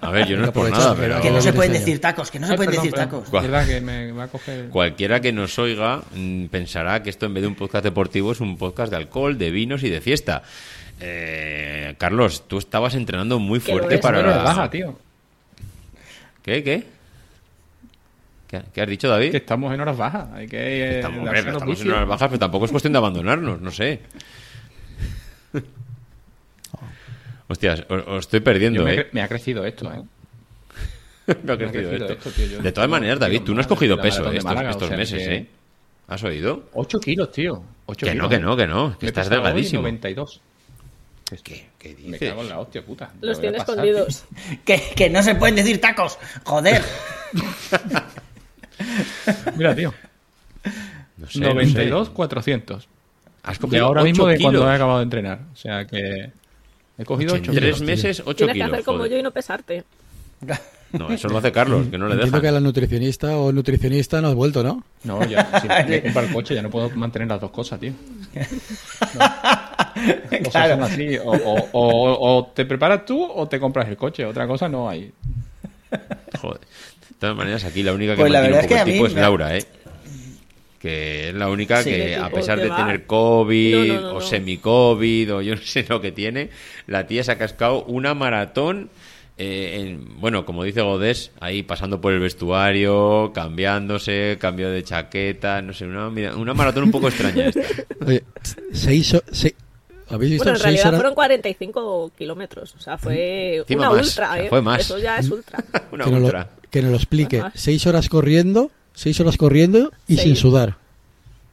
A 0.00 0.10
ver, 0.10 0.26
yo 0.26 0.36
no 0.36 0.44
es 0.44 0.50
por 0.50 0.70
nada, 0.70 0.94
pero... 0.94 1.20
Que 1.20 1.30
no 1.30 1.40
se 1.40 1.52
pueden 1.52 1.72
decir 1.72 2.00
tacos, 2.00 2.30
que 2.30 2.38
no 2.38 2.46
se 2.46 2.54
pueden 2.54 2.72
decir 2.72 2.92
tacos. 2.92 3.28
Cualquiera 4.70 5.20
que 5.20 5.32
nos 5.32 5.58
oiga 5.58 6.02
mm, 6.14 6.46
pensará 6.46 7.02
que 7.02 7.10
esto 7.10 7.26
en 7.26 7.34
vez 7.34 7.42
de 7.42 7.48
un 7.48 7.54
podcast 7.54 7.84
deportivo 7.84 8.32
es 8.32 8.40
un 8.40 8.56
podcast 8.56 8.90
de 8.90 8.96
alcohol, 8.96 9.38
de 9.38 9.50
vinos 9.50 9.82
y 9.82 9.90
de 9.90 10.00
fiesta. 10.00 10.42
Eh, 11.00 11.94
Carlos, 11.98 12.46
tú 12.46 12.58
estabas 12.58 12.94
entrenando 12.94 13.38
muy 13.38 13.60
fuerte 13.60 13.98
para... 13.98 14.22
la... 14.22 14.42
baja, 14.42 14.70
tío. 14.70 14.96
¿Qué? 16.42 16.62
¿Qué? 16.62 16.86
¿Qué, 18.72 18.82
has 18.82 18.88
dicho, 18.88 19.08
David? 19.08 19.30
Que 19.30 19.38
estamos 19.38 19.72
en 19.72 19.80
horas 19.80 19.96
bajas. 19.96 20.28
Hay 20.34 20.46
que, 20.46 20.58
eh, 20.58 20.96
estamos, 20.96 21.34
estamos 21.34 21.80
en 21.80 21.90
horas 21.90 22.08
bajas, 22.08 22.28
pero 22.28 22.38
tampoco 22.38 22.66
es 22.66 22.70
cuestión 22.70 22.92
de 22.92 22.98
abandonarnos, 22.98 23.60
no 23.60 23.70
sé. 23.70 24.00
Hostias, 27.52 27.84
os, 27.88 28.20
estoy 28.20 28.40
perdiendo, 28.40 28.82
me, 28.82 28.94
¿eh? 28.94 29.06
Me 29.12 29.20
ha 29.20 29.28
crecido 29.28 29.66
esto, 29.66 29.92
¿eh? 29.92 30.02
me 31.44 31.52
ha 31.52 31.58
crecido, 31.58 31.92
esto. 31.92 32.62
de 32.62 32.72
todas 32.72 32.88
maneras, 32.88 33.18
David, 33.18 33.42
tú 33.42 33.54
no 33.54 33.60
has 33.60 33.66
cogido 33.66 34.00
peso 34.00 34.32
estos, 34.32 34.90
meses, 34.90 35.28
¿eh? 35.28 35.46
¿Has 36.08 36.24
oído? 36.24 36.70
8 36.72 36.98
kilos, 36.98 37.30
tío. 37.30 37.62
que 37.98 38.14
no, 38.14 38.30
que 38.30 38.38
no, 38.38 38.56
que 38.56 38.66
no. 38.66 38.98
Que 38.98 39.06
estás 39.06 39.28
delgadísimo. 39.28 39.82
92. 39.82 40.40
¿Qué, 41.42 41.66
¿Qué 41.78 41.94
dices? 41.94 42.10
Me 42.10 42.18
cago 42.18 42.42
en 42.42 42.48
la 42.48 42.58
hostia, 42.58 42.84
puta. 42.84 43.10
Los 43.20 43.38
tiene 43.38 43.58
escondidos. 43.58 44.24
que, 44.64 44.80
que 44.96 45.10
no 45.10 45.22
se 45.22 45.34
pueden 45.34 45.56
decir 45.56 45.80
tacos. 45.80 46.18
Joder. 46.44 46.82
Mira, 49.56 49.74
tío. 49.74 49.92
No 51.18 51.28
sé, 51.28 51.40
92, 51.40 52.10
400. 52.10 52.88
Has 53.42 53.58
cogido 53.58 53.86
ahora 53.86 54.04
mismo 54.04 54.26
de 54.26 54.38
cuando 54.38 54.70
he 54.70 54.74
acabado 54.74 54.98
de 54.98 55.04
entrenar. 55.04 55.40
O 55.52 55.56
sea 55.56 55.86
que. 55.86 56.32
He 56.98 57.04
cogido 57.04 57.34
8 57.34 57.52
Tres 57.52 57.80
meses, 57.80 58.20
8 58.20 58.34
kilos. 58.34 58.36
Tienes 58.36 58.56
que 58.56 58.62
hacer 58.74 58.84
como 58.84 59.06
yo 59.06 59.18
y 59.18 59.22
no 59.22 59.30
pesarte. 59.30 59.84
No, 60.92 61.10
eso 61.10 61.26
lo 61.28 61.38
hace 61.38 61.50
Carlos, 61.50 61.86
que 61.90 61.96
no 61.96 62.06
le 62.06 62.16
deja. 62.16 62.26
Entiendo 62.26 62.42
que 62.42 62.52
la 62.52 62.60
nutricionista 62.60 63.38
o 63.38 63.50
nutricionista 63.50 64.20
no 64.20 64.28
has 64.28 64.34
vuelto, 64.34 64.62
¿no? 64.62 64.84
No, 65.04 65.24
ya. 65.24 65.58
Si 65.58 65.66
me 65.66 66.02
comprar 66.02 66.26
el 66.26 66.32
coche, 66.32 66.54
ya 66.54 66.60
no 66.60 66.68
puedo 66.68 66.90
mantener 66.90 67.28
las 67.28 67.40
dos 67.40 67.50
cosas, 67.50 67.80
tío. 67.80 67.92
No. 69.94 70.50
Claro. 70.50 70.74
Son 70.74 70.82
así. 70.82 71.16
O, 71.18 71.30
o, 71.30 71.68
o, 71.72 72.36
o, 72.36 72.46
te 72.46 72.64
preparas 72.64 73.04
tú 73.04 73.22
o 73.22 73.46
te 73.46 73.60
compras 73.60 73.88
el 73.88 73.96
coche. 73.96 74.24
Otra 74.24 74.46
cosa 74.46 74.68
no 74.68 74.88
hay. 74.88 75.12
Joder. 76.40 76.60
De 76.60 77.16
todas 77.18 77.36
maneras, 77.36 77.64
aquí 77.64 77.82
la 77.82 77.92
única 77.92 78.16
que 78.16 78.20
pues 78.20 78.32
mantiene 78.32 78.56
un 78.56 78.62
poco 78.62 78.74
es 78.74 78.80
el 78.80 78.92
tipo 78.92 79.06
es 79.06 79.14
Laura, 79.14 79.56
¿eh? 79.56 79.64
Que 80.82 81.28
es 81.28 81.34
la 81.34 81.48
única 81.48 81.84
que, 81.84 82.16
a 82.16 82.28
pesar 82.28 82.60
de 82.60 82.68
tener 82.68 83.06
COVID 83.06 84.04
o 84.04 84.20
semi-COVID 84.20 85.34
o 85.34 85.40
yo 85.40 85.54
no 85.54 85.60
sé 85.62 85.86
lo 85.88 86.00
que 86.00 86.10
tiene, 86.10 86.50
la 86.88 87.06
tía 87.06 87.22
se 87.22 87.30
ha 87.30 87.38
cascado 87.38 87.84
una 87.84 88.14
maratón. 88.14 88.90
Eh, 89.38 89.96
bueno, 90.16 90.44
como 90.44 90.64
dice 90.64 90.82
Godés, 90.82 91.30
ahí 91.38 91.62
pasando 91.62 92.00
por 92.00 92.12
el 92.12 92.18
vestuario, 92.18 93.30
cambiándose, 93.32 94.38
cambio 94.40 94.70
de 94.70 94.82
chaqueta, 94.82 95.62
no 95.62 95.72
sé, 95.72 95.86
una, 95.86 96.08
una 96.08 96.52
maratón 96.52 96.82
un 96.82 96.90
poco 96.90 97.08
extraña 97.08 97.46
esta. 97.46 97.60
Oye, 98.04 98.24
seis, 98.72 99.16
¿Habéis 100.08 100.32
visto 100.32 100.44
bueno, 100.44 100.58
en 100.58 100.62
realidad 100.64 100.94
fueron 100.94 101.14
45 101.14 102.12
kilómetros, 102.18 102.74
o 102.74 102.80
sea, 102.80 102.98
fue 102.98 103.64
una 103.70 103.90
ultra, 103.92 104.40
¿eh? 104.40 104.48
Fue 104.48 104.60
más. 104.60 104.80
Eso 104.80 104.98
ya 104.98 105.16
es 105.18 105.30
ultra. 105.30 105.64
una 105.92 106.04
que 106.04 106.10
ultra. 106.10 106.50
que 106.70 106.82
nos 106.82 106.90
lo 106.90 106.96
explique. 106.96 107.42
Seis 107.54 107.86
horas 107.86 108.08
corriendo 108.08 108.72
seis 108.94 109.18
horas 109.20 109.36
corriendo 109.36 109.92
y 110.06 110.16
sin 110.16 110.36
sudar. 110.36 110.76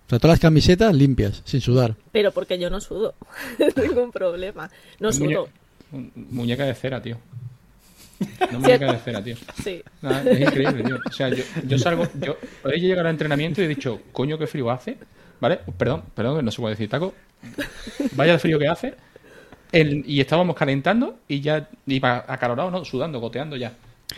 O 0.07 0.09
sea, 0.09 0.17
todas 0.19 0.35
las 0.35 0.39
camisetas 0.39 0.95
limpias, 0.95 1.43
sin 1.45 1.61
sudar. 1.61 1.95
Pero 2.11 2.31
porque 2.31 2.57
yo 2.57 2.69
no 2.69 2.81
sudo. 2.81 3.13
Ningún 3.75 4.11
problema. 4.11 4.69
No 4.99 5.11
sudo. 5.11 5.49
muñeca 6.15 6.65
de 6.65 6.73
cera, 6.73 6.99
tío. 6.99 7.17
No 8.51 8.59
muñeca 8.59 8.91
de 8.91 8.97
cera, 8.99 9.23
tío. 9.23 9.35
Sí. 9.63 9.83
es 10.25 10.41
increíble, 10.41 10.83
tío. 10.83 10.97
O 11.07 11.11
sea, 11.11 11.29
yo, 11.29 11.43
yo 11.67 11.77
salgo. 11.77 12.07
Yo, 12.19 12.37
he 12.65 12.79
llegado 12.79 13.07
al 13.07 13.13
entrenamiento 13.13 13.61
y 13.61 13.65
he 13.65 13.67
dicho, 13.67 14.01
coño, 14.11 14.39
qué 14.39 14.47
frío 14.47 14.71
hace. 14.71 14.97
¿Vale? 15.39 15.59
Perdón, 15.77 16.03
perdón, 16.15 16.37
que 16.37 16.43
no 16.43 16.51
se 16.51 16.59
puede 16.59 16.73
decir 16.73 16.89
taco. 16.89 17.13
Vaya 18.13 18.33
el 18.33 18.39
frío 18.39 18.57
que 18.57 18.67
hace. 18.67 18.95
y 19.71 20.19
estábamos 20.19 20.55
calentando 20.55 21.19
y 21.27 21.39
ya 21.41 21.69
iba 21.85 22.25
acalorado, 22.27 22.71
¿no? 22.71 22.83
Sudando, 22.83 23.19
goteando 23.19 23.55
ya. 23.55 23.73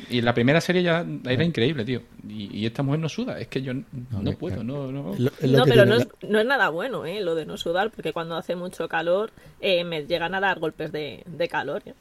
Y 0.09 0.19
en 0.19 0.25
la 0.25 0.33
primera 0.33 0.61
serie 0.61 0.83
ya 0.83 1.05
era 1.25 1.43
increíble, 1.43 1.83
tío. 1.83 2.01
Y, 2.27 2.65
esta 2.65 2.81
mujer 2.81 2.99
no 3.01 3.09
suda. 3.09 3.39
Es 3.39 3.47
que 3.47 3.61
yo 3.61 3.73
no, 3.73 4.31
puedo, 4.37 4.63
no, 4.63 4.91
no. 4.91 5.15
no, 5.17 5.31
pero 5.65 5.85
no 5.85 5.95
es, 5.95 6.07
no 6.27 6.39
es, 6.39 6.45
nada 6.45 6.69
bueno, 6.69 7.05
¿eh? 7.05 7.19
Lo 7.21 7.35
de 7.35 7.45
no 7.45 7.57
sudar, 7.57 7.91
porque 7.91 8.13
cuando 8.13 8.35
hace 8.35 8.55
mucho 8.55 8.87
calor 8.87 9.31
eh, 9.59 9.83
me 9.83 10.05
llegan 10.05 10.33
a 10.33 10.39
dar 10.39 10.59
golpes 10.59 10.91
de, 10.91 11.23
de 11.25 11.47
calor 11.49 11.83
¿eh? 11.85 11.93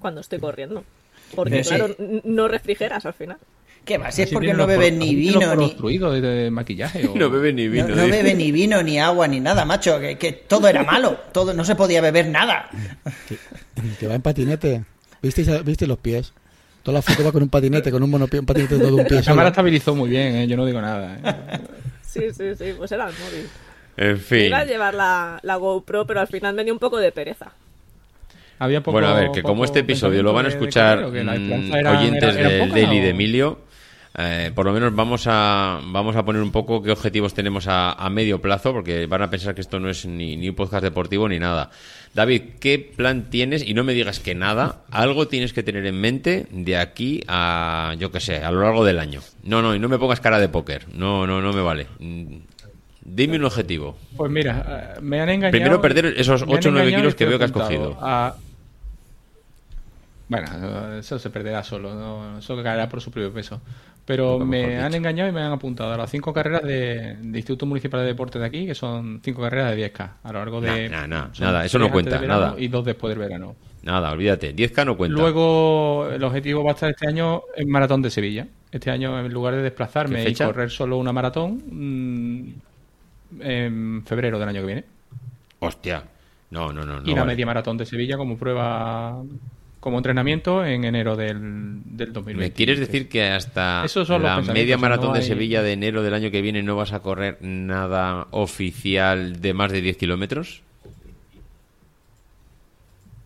cuando 0.00 0.20
estoy 0.20 0.40
corriendo. 0.40 0.84
Porque, 1.34 1.62
claro, 1.62 1.94
no 2.24 2.48
refrigeras 2.48 3.06
al 3.06 3.14
final. 3.14 3.38
¿Qué 3.86 3.98
más? 3.98 4.16
Si 4.16 4.22
es 4.22 4.30
porque 4.30 4.52
no 4.52 4.66
bebe 4.66 4.90
ni 4.90 5.14
vino 5.14 5.54
ni. 5.54 5.76
De, 5.76 6.20
de 6.20 6.50
maquillaje. 6.50 7.08
No 7.14 7.30
bebe 7.30 7.52
ni 7.52 7.68
vino. 7.68 7.86
No, 7.86 8.06
ni 8.06 8.50
vino, 8.50 8.82
ni 8.82 8.98
agua, 8.98 9.28
ni 9.28 9.38
nada, 9.38 9.64
macho. 9.64 10.00
Que, 10.00 10.18
que, 10.18 10.32
todo 10.32 10.66
era 10.66 10.82
malo. 10.82 11.16
todo 11.32 11.54
No 11.54 11.64
se 11.64 11.76
podía 11.76 12.00
beber 12.00 12.28
nada. 12.28 12.68
Que, 14.00 14.08
va 14.08 14.14
en 14.14 14.22
patinete. 14.22 14.84
¿Viste, 15.22 15.62
¿Viste 15.62 15.86
los 15.86 15.98
pies? 15.98 16.32
Toda 16.86 16.98
la 16.98 17.02
foto 17.02 17.24
va 17.24 17.32
con 17.32 17.42
un 17.42 17.48
patinete, 17.48 17.90
con 17.90 18.00
un 18.00 18.08
monopié, 18.08 18.38
un 18.38 18.46
patinete 18.46 18.78
todo 18.78 18.94
un 18.94 19.04
pie. 19.04 19.16
La 19.16 19.22
cámara 19.24 19.48
estabilizó 19.48 19.96
muy 19.96 20.08
bien, 20.08 20.36
¿eh? 20.36 20.46
yo 20.46 20.56
no 20.56 20.64
digo 20.64 20.80
nada. 20.80 21.16
¿eh? 21.16 21.58
Sí, 22.00 22.32
sí, 22.32 22.54
sí, 22.54 22.74
pues 22.78 22.92
era 22.92 23.08
el 23.08 23.12
móvil. 23.12 23.48
En 23.96 24.20
fin. 24.20 24.44
Iba 24.44 24.58
a 24.58 24.64
llevar 24.64 24.94
la, 24.94 25.40
la 25.42 25.56
GoPro, 25.56 26.06
pero 26.06 26.20
al 26.20 26.28
final 26.28 26.54
me 26.54 26.62
dio 26.62 26.72
un 26.72 26.78
poco 26.78 26.98
de 26.98 27.10
pereza. 27.10 27.50
Había 28.60 28.82
poco, 28.82 28.92
bueno, 28.92 29.08
a 29.08 29.14
ver, 29.14 29.32
que 29.32 29.42
como 29.42 29.64
este 29.64 29.80
episodio 29.80 30.22
lo 30.22 30.32
van 30.32 30.46
a 30.46 30.48
escuchar 30.48 31.08
mm, 31.08 31.86
oyentes 31.88 32.36
del 32.36 32.70
Daily 32.70 33.00
de 33.00 33.08
Emilio, 33.08 33.58
eh, 34.18 34.50
por 34.54 34.64
lo 34.64 34.72
menos 34.72 34.94
vamos 34.94 35.26
a, 35.26 35.78
vamos 35.84 36.16
a 36.16 36.24
poner 36.24 36.40
un 36.40 36.50
poco 36.50 36.82
qué 36.82 36.90
objetivos 36.90 37.34
tenemos 37.34 37.66
a, 37.68 37.92
a, 37.92 38.08
medio 38.08 38.40
plazo, 38.40 38.72
porque 38.72 39.06
van 39.06 39.20
a 39.20 39.28
pensar 39.28 39.54
que 39.54 39.60
esto 39.60 39.78
no 39.78 39.90
es 39.90 40.06
ni, 40.06 40.36
ni 40.36 40.48
un 40.48 40.54
podcast 40.54 40.82
deportivo 40.82 41.28
ni 41.28 41.38
nada. 41.38 41.70
David, 42.14 42.42
¿qué 42.58 42.78
plan 42.78 43.28
tienes? 43.28 43.62
Y 43.68 43.74
no 43.74 43.84
me 43.84 43.92
digas 43.92 44.20
que 44.20 44.34
nada, 44.34 44.80
algo 44.90 45.28
tienes 45.28 45.52
que 45.52 45.62
tener 45.62 45.84
en 45.84 46.00
mente 46.00 46.46
de 46.50 46.78
aquí 46.78 47.22
a, 47.28 47.94
yo 47.98 48.10
qué 48.10 48.20
sé, 48.20 48.42
a 48.42 48.50
lo 48.50 48.62
largo 48.62 48.86
del 48.86 48.98
año. 49.00 49.20
No, 49.42 49.60
no, 49.60 49.74
y 49.74 49.78
no 49.78 49.90
me 49.90 49.98
pongas 49.98 50.20
cara 50.20 50.40
de 50.40 50.48
póker. 50.48 50.86
No, 50.94 51.26
no, 51.26 51.42
no 51.42 51.52
me 51.52 51.60
vale. 51.60 51.86
Mm, 51.98 52.36
dime 53.02 53.36
un 53.36 53.44
objetivo. 53.44 53.98
Pues 54.16 54.30
mira, 54.30 54.94
eh, 54.96 55.00
me 55.02 55.20
han 55.20 55.28
engañado. 55.28 55.50
Primero 55.50 55.82
perder 55.82 56.14
esos 56.16 56.42
8 56.48 56.70
o 56.70 56.72
9 56.72 56.94
kilos 56.94 57.14
que 57.14 57.26
veo 57.26 57.38
que 57.38 57.44
has 57.44 57.52
cogido. 57.52 57.98
Bueno, 60.28 60.98
eso 60.98 61.18
se 61.18 61.30
perderá 61.30 61.62
solo, 61.62 61.94
¿no? 61.94 62.38
eso 62.38 62.60
caerá 62.62 62.88
por 62.88 63.00
su 63.00 63.10
propio 63.10 63.32
peso. 63.32 63.60
Pero 64.06 64.38
Nunca 64.38 64.44
me 64.44 64.78
han 64.78 64.94
engañado 64.94 65.28
y 65.28 65.32
me 65.32 65.42
han 65.42 65.52
apuntado 65.52 65.92
a 65.92 65.96
las 65.96 66.10
cinco 66.10 66.32
carreras 66.32 66.62
de, 66.62 67.16
de 67.20 67.38
Instituto 67.38 67.66
Municipal 67.66 68.00
de 68.00 68.06
Deportes 68.06 68.40
de 68.40 68.46
aquí, 68.46 68.64
que 68.64 68.74
son 68.74 69.20
cinco 69.22 69.42
carreras 69.42 69.74
de 69.74 69.92
10K 69.92 70.10
a 70.22 70.32
lo 70.32 70.38
largo 70.38 70.60
de... 70.60 70.88
Nah, 70.88 71.06
nah, 71.08 71.24
nah, 71.24 71.34
son 71.34 71.46
nada, 71.46 71.64
eso 71.64 71.78
no 71.78 71.90
cuenta, 71.90 72.20
nada. 72.20 72.54
Y 72.56 72.68
dos 72.68 72.84
después 72.84 73.10
del 73.10 73.18
verano. 73.18 73.56
Nada, 73.82 74.12
olvídate. 74.12 74.54
10K 74.54 74.86
no 74.86 74.96
cuenta. 74.96 75.16
Luego, 75.18 76.08
el 76.10 76.22
objetivo 76.22 76.62
va 76.62 76.70
a 76.70 76.74
estar 76.74 76.90
este 76.90 77.08
año 77.08 77.42
en 77.56 77.68
Maratón 77.68 78.00
de 78.02 78.10
Sevilla. 78.10 78.46
Este 78.70 78.90
año, 78.90 79.18
en 79.18 79.32
lugar 79.32 79.54
de 79.54 79.62
desplazarme 79.62 80.24
¿Qué 80.24 80.30
y 80.30 80.34
correr 80.34 80.70
solo 80.70 80.98
una 80.98 81.12
maratón, 81.12 81.62
mm, 81.68 82.52
en 83.40 84.04
febrero 84.04 84.38
del 84.38 84.48
año 84.48 84.60
que 84.60 84.66
viene. 84.66 84.84
Hostia. 85.60 86.02
No, 86.50 86.72
no, 86.72 86.84
no. 86.84 87.00
no 87.00 87.06
y 87.08 87.14
la 87.14 87.20
vale. 87.20 87.32
media 87.32 87.46
maratón 87.46 87.76
de 87.76 87.86
Sevilla 87.86 88.16
como 88.16 88.36
prueba, 88.36 89.22
como 89.86 89.98
entrenamiento 89.98 90.66
en 90.66 90.84
enero 90.84 91.14
del, 91.14 91.38
del 91.84 92.12
2020. 92.12 92.44
¿Me 92.44 92.52
quieres 92.52 92.80
decir 92.80 93.08
que 93.08 93.22
hasta 93.28 93.84
la 94.18 94.42
media 94.42 94.76
maratón 94.76 95.10
no 95.10 95.14
de 95.14 95.22
Sevilla 95.22 95.62
de 95.62 95.74
enero 95.74 96.02
del 96.02 96.12
año 96.12 96.32
que 96.32 96.42
viene 96.42 96.60
no 96.64 96.74
vas 96.74 96.92
a 96.92 96.98
correr 97.02 97.38
nada 97.40 98.26
oficial 98.32 99.40
de 99.40 99.54
más 99.54 99.70
de 99.70 99.82
10 99.82 99.96
kilómetros? 99.96 100.62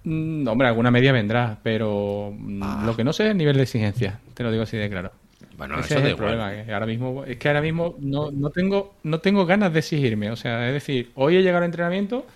Mm, 0.04 0.46
hombre, 0.48 0.68
alguna 0.68 0.90
media 0.90 1.12
vendrá, 1.12 1.58
pero 1.62 2.34
mm, 2.38 2.62
Ah. 2.62 2.82
lo 2.84 2.94
que 2.94 3.04
no 3.04 3.14
sé 3.14 3.24
es 3.24 3.30
el 3.30 3.38
nivel 3.38 3.56
de 3.56 3.62
exigencia, 3.62 4.20
te 4.34 4.42
lo 4.42 4.50
digo 4.50 4.64
así 4.64 4.76
de 4.76 4.90
claro. 4.90 5.12
Bueno, 5.56 5.78
Ese 5.80 5.94
eso 5.94 5.98
es 6.00 6.00
el 6.04 6.10
igual. 6.10 6.16
problema, 6.36 6.64
que 6.66 6.74
ahora 6.74 6.84
mismo 6.86 7.24
es 7.24 7.38
que 7.38 7.48
ahora 7.48 7.62
mismo 7.62 7.94
no, 8.00 8.30
no 8.30 8.50
tengo 8.50 8.92
no 9.02 9.20
tengo 9.20 9.46
ganas 9.46 9.72
de 9.72 9.78
exigirme, 9.78 10.30
o 10.30 10.36
sea, 10.36 10.66
es 10.68 10.74
decir, 10.74 11.10
hoy 11.14 11.36
he 11.36 11.40
llegado 11.42 11.58
al 11.58 11.64
entrenamiento 11.64 12.26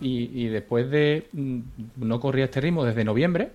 y, 0.00 0.44
y 0.44 0.48
después 0.48 0.90
de 0.90 1.28
mm, 1.32 1.58
no 1.96 2.20
corría 2.20 2.44
este 2.44 2.60
ritmo 2.60 2.84
desde 2.84 3.04
noviembre 3.04 3.50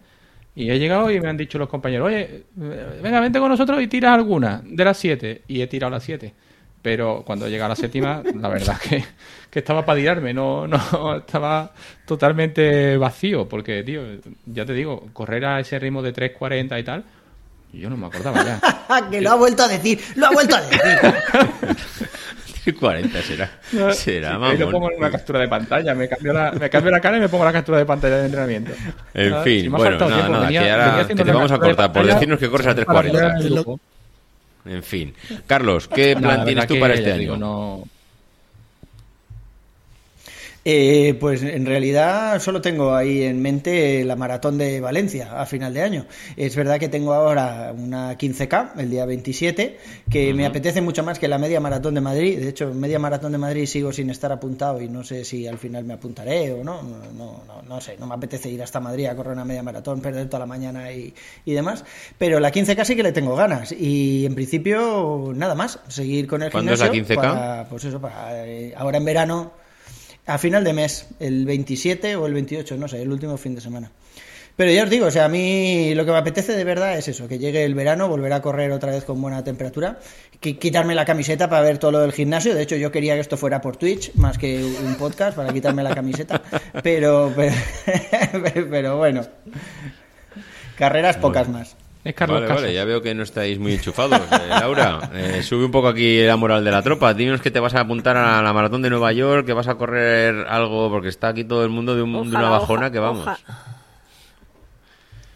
y 0.56 0.70
he 0.70 0.78
llegado 0.78 1.10
y 1.10 1.20
me 1.20 1.30
han 1.30 1.38
dicho 1.38 1.58
los 1.58 1.68
compañeros, 1.68 2.08
oye, 2.08 2.44
venga, 2.56 3.20
vente 3.20 3.40
con 3.40 3.50
nosotros 3.50 3.82
y 3.82 3.88
tiras 3.88 4.14
alguna 4.14 4.62
de 4.64 4.86
las 4.86 4.98
siete 4.98 5.42
y 5.48 5.62
he 5.62 5.68
tirado 5.68 5.92
las 5.92 6.04
siete. 6.04 6.34
Pero 6.82 7.24
cuando 7.26 7.48
llega 7.48 7.66
a 7.66 7.70
la 7.70 7.76
séptima, 7.76 8.22
la 8.40 8.50
verdad 8.50 8.78
que, 8.78 9.04
que 9.50 9.60
estaba 9.60 9.86
para 9.86 9.98
tirarme, 9.98 10.34
no, 10.34 10.68
no, 10.68 11.16
estaba 11.18 11.72
totalmente 12.06 12.98
vacío, 12.98 13.48
porque, 13.48 13.84
tío, 13.84 14.02
ya 14.46 14.66
te 14.66 14.74
digo, 14.74 15.08
correr 15.14 15.46
a 15.46 15.60
ese 15.60 15.80
ritmo 15.80 16.02
de 16.02 16.14
3.40 16.14 16.80
y 16.80 16.84
tal, 16.84 17.04
yo 17.72 17.90
no 17.90 17.98
me 17.98 18.08
acordaba 18.08 18.44
ya. 18.44 19.10
que 19.10 19.22
lo 19.22 19.32
ha 19.32 19.36
vuelto 19.36 19.64
a 19.64 19.68
decir, 19.70 20.00
lo 20.16 20.28
ha 20.28 20.32
vuelto 20.32 20.56
a 20.56 20.62
decir. 20.62 20.80
40 22.80 23.22
será. 23.22 23.52
Será, 23.94 24.38
Ahí 24.48 24.58
lo 24.58 24.72
pongo 24.72 24.90
en 24.92 24.98
una 24.98 25.12
captura 25.12 25.40
de 25.40 25.48
pantalla, 25.48 25.94
me 25.96 26.08
cambio, 26.08 26.34
la, 26.34 26.52
me 26.52 26.70
cambio 26.70 26.92
la 26.92 27.00
cara 27.00 27.18
y 27.18 27.20
me 27.20 27.30
pongo 27.30 27.46
la 27.46 27.52
captura 27.54 27.78
de 27.78 27.86
pantalla 27.86 28.18
de 28.18 28.26
entrenamiento. 28.26 28.72
En 29.14 29.34
Ah, 29.34 29.42
fin, 29.44 29.62
si 29.64 29.68
bueno, 29.70 29.98
nada, 29.98 30.08
tiempo, 30.16 30.32
nada, 30.32 30.46
venía- 30.46 30.62
que 30.64 30.72
ahora 30.72 31.08
que 31.08 31.16
te 31.16 31.24
vamos 31.32 31.52
a 31.52 31.58
cortar 31.60 31.92
por 31.92 32.06
decirnos 32.06 32.40
que 32.40 32.50
corres 32.50 32.68
a 32.68 32.76
para 32.76 32.86
poner 32.86 33.12
3.40. 33.14 33.40
el 33.42 33.50
grupo. 33.54 33.80
En 34.66 34.84
fin. 34.84 35.14
Carlos, 35.46 35.88
¿qué 35.90 36.16
plan 36.16 36.38
la 36.40 36.46
tienes 36.46 36.68
tú 36.68 36.80
para 36.80 36.94
este 36.94 37.12
año? 37.12 37.36
no- 37.38 37.84
Eh, 40.66 41.18
pues 41.20 41.44
en 41.44 41.66
realidad 41.66 42.40
solo 42.40 42.62
tengo 42.62 42.96
ahí 42.96 43.24
en 43.24 43.42
mente 43.42 44.06
la 44.06 44.16
maratón 44.16 44.58
de 44.58 44.80
Valencia 44.80 45.42
a 45.42 45.46
final 45.46 45.74
de 45.74 45.82
año. 45.82 46.06
Es 46.38 46.56
verdad 46.56 46.80
que 46.80 46.88
tengo 46.88 47.14
ahora 47.14 47.74
una 47.78 48.18
15K 48.18 48.72
el 48.78 48.90
día 48.90 49.06
27, 49.06 49.78
que 50.10 50.34
me 50.34 50.46
apetece 50.46 50.82
mucho 50.82 51.04
más 51.04 51.20
que 51.20 51.28
la 51.28 51.38
media 51.38 51.60
maratón 51.60 51.96
de 51.96 52.02
Madrid. 52.02 52.40
De 52.40 52.50
hecho, 52.50 52.74
media 52.74 52.98
maratón 52.98 53.34
de 53.34 53.38
Madrid 53.38 53.66
sigo 53.66 53.92
sin 53.92 54.10
estar 54.10 54.32
apuntado 54.32 54.82
y 54.82 54.88
no 54.88 55.04
sé 55.04 55.26
si 55.26 55.48
al 55.48 55.58
final 55.58 55.84
me 55.84 55.94
apuntaré 55.96 56.54
o 56.54 56.64
no. 56.64 56.82
No, 56.82 56.98
no, 57.14 57.44
no, 57.46 57.62
no 57.62 57.82
sé, 57.82 57.98
no 58.00 58.08
me 58.08 58.16
apetece 58.16 58.50
ir 58.50 58.64
hasta 58.64 58.80
Madrid 58.80 59.08
a 59.08 59.16
correr 59.16 59.34
una 59.34 59.46
media 59.46 59.64
maratón, 59.64 60.02
perder 60.02 60.28
toda 60.28 60.40
la 60.40 60.46
mañana 60.46 60.92
y, 60.92 61.14
y 61.44 61.54
demás. 61.54 61.84
Pero 62.18 62.40
la 62.40 62.52
15K 62.52 62.86
sí 62.86 62.96
que 62.96 63.04
le 63.04 63.12
tengo 63.12 63.36
ganas 63.36 63.72
y 63.72 64.26
en 64.26 64.34
principio 64.34 65.34
nada 65.36 65.56
más, 65.56 65.80
seguir 65.90 66.26
con 66.28 66.42
el 66.42 66.52
¿Cuándo 66.52 66.74
es 66.74 66.80
la 66.80 66.90
gimnasio 66.90 67.16
15K? 67.16 67.22
para, 67.22 67.68
pues 67.70 67.84
eso, 67.84 68.00
para 68.00 68.48
eh, 68.48 68.74
ahora 68.78 68.98
en 68.98 69.06
verano 69.06 69.63
a 70.26 70.38
final 70.38 70.64
de 70.64 70.74
mes, 70.74 71.08
el 71.20 71.46
27 71.46 72.16
o 72.16 72.26
el 72.28 72.34
28, 72.34 72.78
no 72.78 72.88
sé, 72.88 73.02
el 73.02 73.12
último 73.12 73.38
fin 73.38 73.56
de 73.56 73.62
semana. 73.62 73.92
Pero 74.56 74.72
ya 74.72 74.84
os 74.84 74.90
digo, 74.92 75.08
o 75.08 75.12
sea, 75.12 75.26
a 75.26 75.30
mí 75.30 75.96
lo 75.96 76.06
que 76.06 76.12
me 76.12 76.18
apetece 76.18 76.56
de 76.56 76.64
verdad 76.64 76.96
es 76.96 77.08
eso, 77.08 77.28
que 77.28 77.40
llegue 77.40 77.66
el 77.66 77.74
verano, 77.74 78.08
volver 78.08 78.32
a 78.34 78.42
correr 78.44 78.72
otra 78.72 78.92
vez 78.92 79.04
con 79.04 79.20
buena 79.20 79.44
temperatura, 79.44 79.98
qui- 80.40 80.60
quitarme 80.60 80.94
la 80.94 81.06
camiseta 81.06 81.50
para 81.50 81.64
ver 81.64 81.80
todo 81.80 81.94
lo 81.94 82.00
del 82.02 82.12
gimnasio. 82.12 82.54
De 82.54 82.62
hecho, 82.62 82.76
yo 82.76 82.92
quería 82.92 83.16
que 83.16 83.22
esto 83.22 83.36
fuera 83.36 83.62
por 83.62 83.78
Twitch 83.78 84.14
más 84.14 84.38
que 84.38 84.64
un 84.64 84.94
podcast 84.96 85.36
para 85.36 85.52
quitarme 85.52 85.82
la 85.82 85.96
camiseta. 85.96 86.40
Pero, 86.84 87.34
pero, 87.36 87.56
pero 88.70 88.98
bueno, 88.98 89.26
carreras 90.78 91.18
pocas 91.18 91.50
más. 91.50 91.76
Es 92.04 92.14
Carlos 92.16 92.36
Vale, 92.42 92.48
Casas. 92.48 92.64
vale, 92.64 92.74
ya 92.74 92.84
veo 92.84 93.02
que 93.02 93.14
no 93.16 93.24
estáis 93.24 93.58
muy 93.60 93.74
enchufados. 93.76 94.20
Eh, 94.20 94.48
Laura, 94.50 95.10
eh, 95.14 95.42
sube 95.42 95.64
un 95.66 95.72
poco 95.72 95.88
aquí 95.88 96.22
la 96.24 96.36
moral 96.36 96.64
de 96.66 96.72
la 96.72 96.82
tropa. 96.82 97.14
Dinos 97.14 97.40
que 97.42 97.50
te 97.52 97.60
vas 97.62 97.74
a 97.76 97.80
apuntar 97.82 98.18
a 98.18 98.42
la 98.42 98.52
maratón 98.54 98.82
de 98.82 98.90
Nueva 98.90 99.14
York, 99.14 99.46
que 99.46 99.54
vas 99.54 99.68
a 99.70 99.76
correr 99.76 100.46
algo, 100.50 100.90
porque 100.90 101.08
está 101.08 101.30
aquí 101.30 101.46
todo 101.46 101.64
el 101.64 101.70
mundo 101.70 101.96
de, 101.96 102.02
un- 102.02 102.30
de 102.30 102.36
una 102.38 102.50
bajona 102.50 102.88
oja- 102.88 102.92
que 102.92 103.00
vamos. 103.00 103.22
oja- 103.22 103.38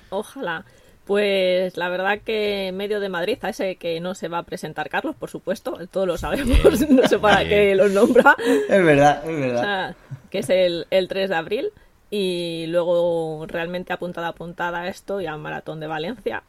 Ojalá. 0.09 0.65
Pues 1.05 1.77
la 1.77 1.87
verdad 1.87 2.19
que 2.19 2.67
en 2.67 2.75
medio 2.75 2.99
de 2.99 3.07
Madrid, 3.07 3.37
a 3.41 3.49
ese 3.49 3.77
que 3.77 4.01
no 4.01 4.13
se 4.13 4.27
va 4.27 4.39
a 4.39 4.43
presentar 4.43 4.89
Carlos, 4.89 5.15
por 5.15 5.29
supuesto, 5.29 5.77
todos 5.89 6.05
lo 6.05 6.17
sabemos, 6.17 6.59
no 6.89 7.07
sé 7.07 7.17
para 7.17 7.43
Bien. 7.43 7.49
qué 7.49 7.75
los 7.75 7.91
nombra, 7.91 8.35
Es 8.67 8.83
verdad, 8.83 9.21
es 9.23 9.29
o 9.37 9.39
verdad. 9.39 9.61
sea, 9.61 9.95
que 10.29 10.39
es 10.39 10.49
el, 10.49 10.85
el 10.89 11.07
3 11.07 11.29
de 11.29 11.35
abril, 11.37 11.69
y 12.09 12.65
luego 12.67 13.45
realmente 13.47 13.93
apuntada 13.93 14.27
apuntada 14.29 14.81
a 14.81 14.87
esto 14.89 15.21
y 15.21 15.27
al 15.27 15.39
maratón 15.39 15.79
de 15.79 15.87
Valencia. 15.87 16.43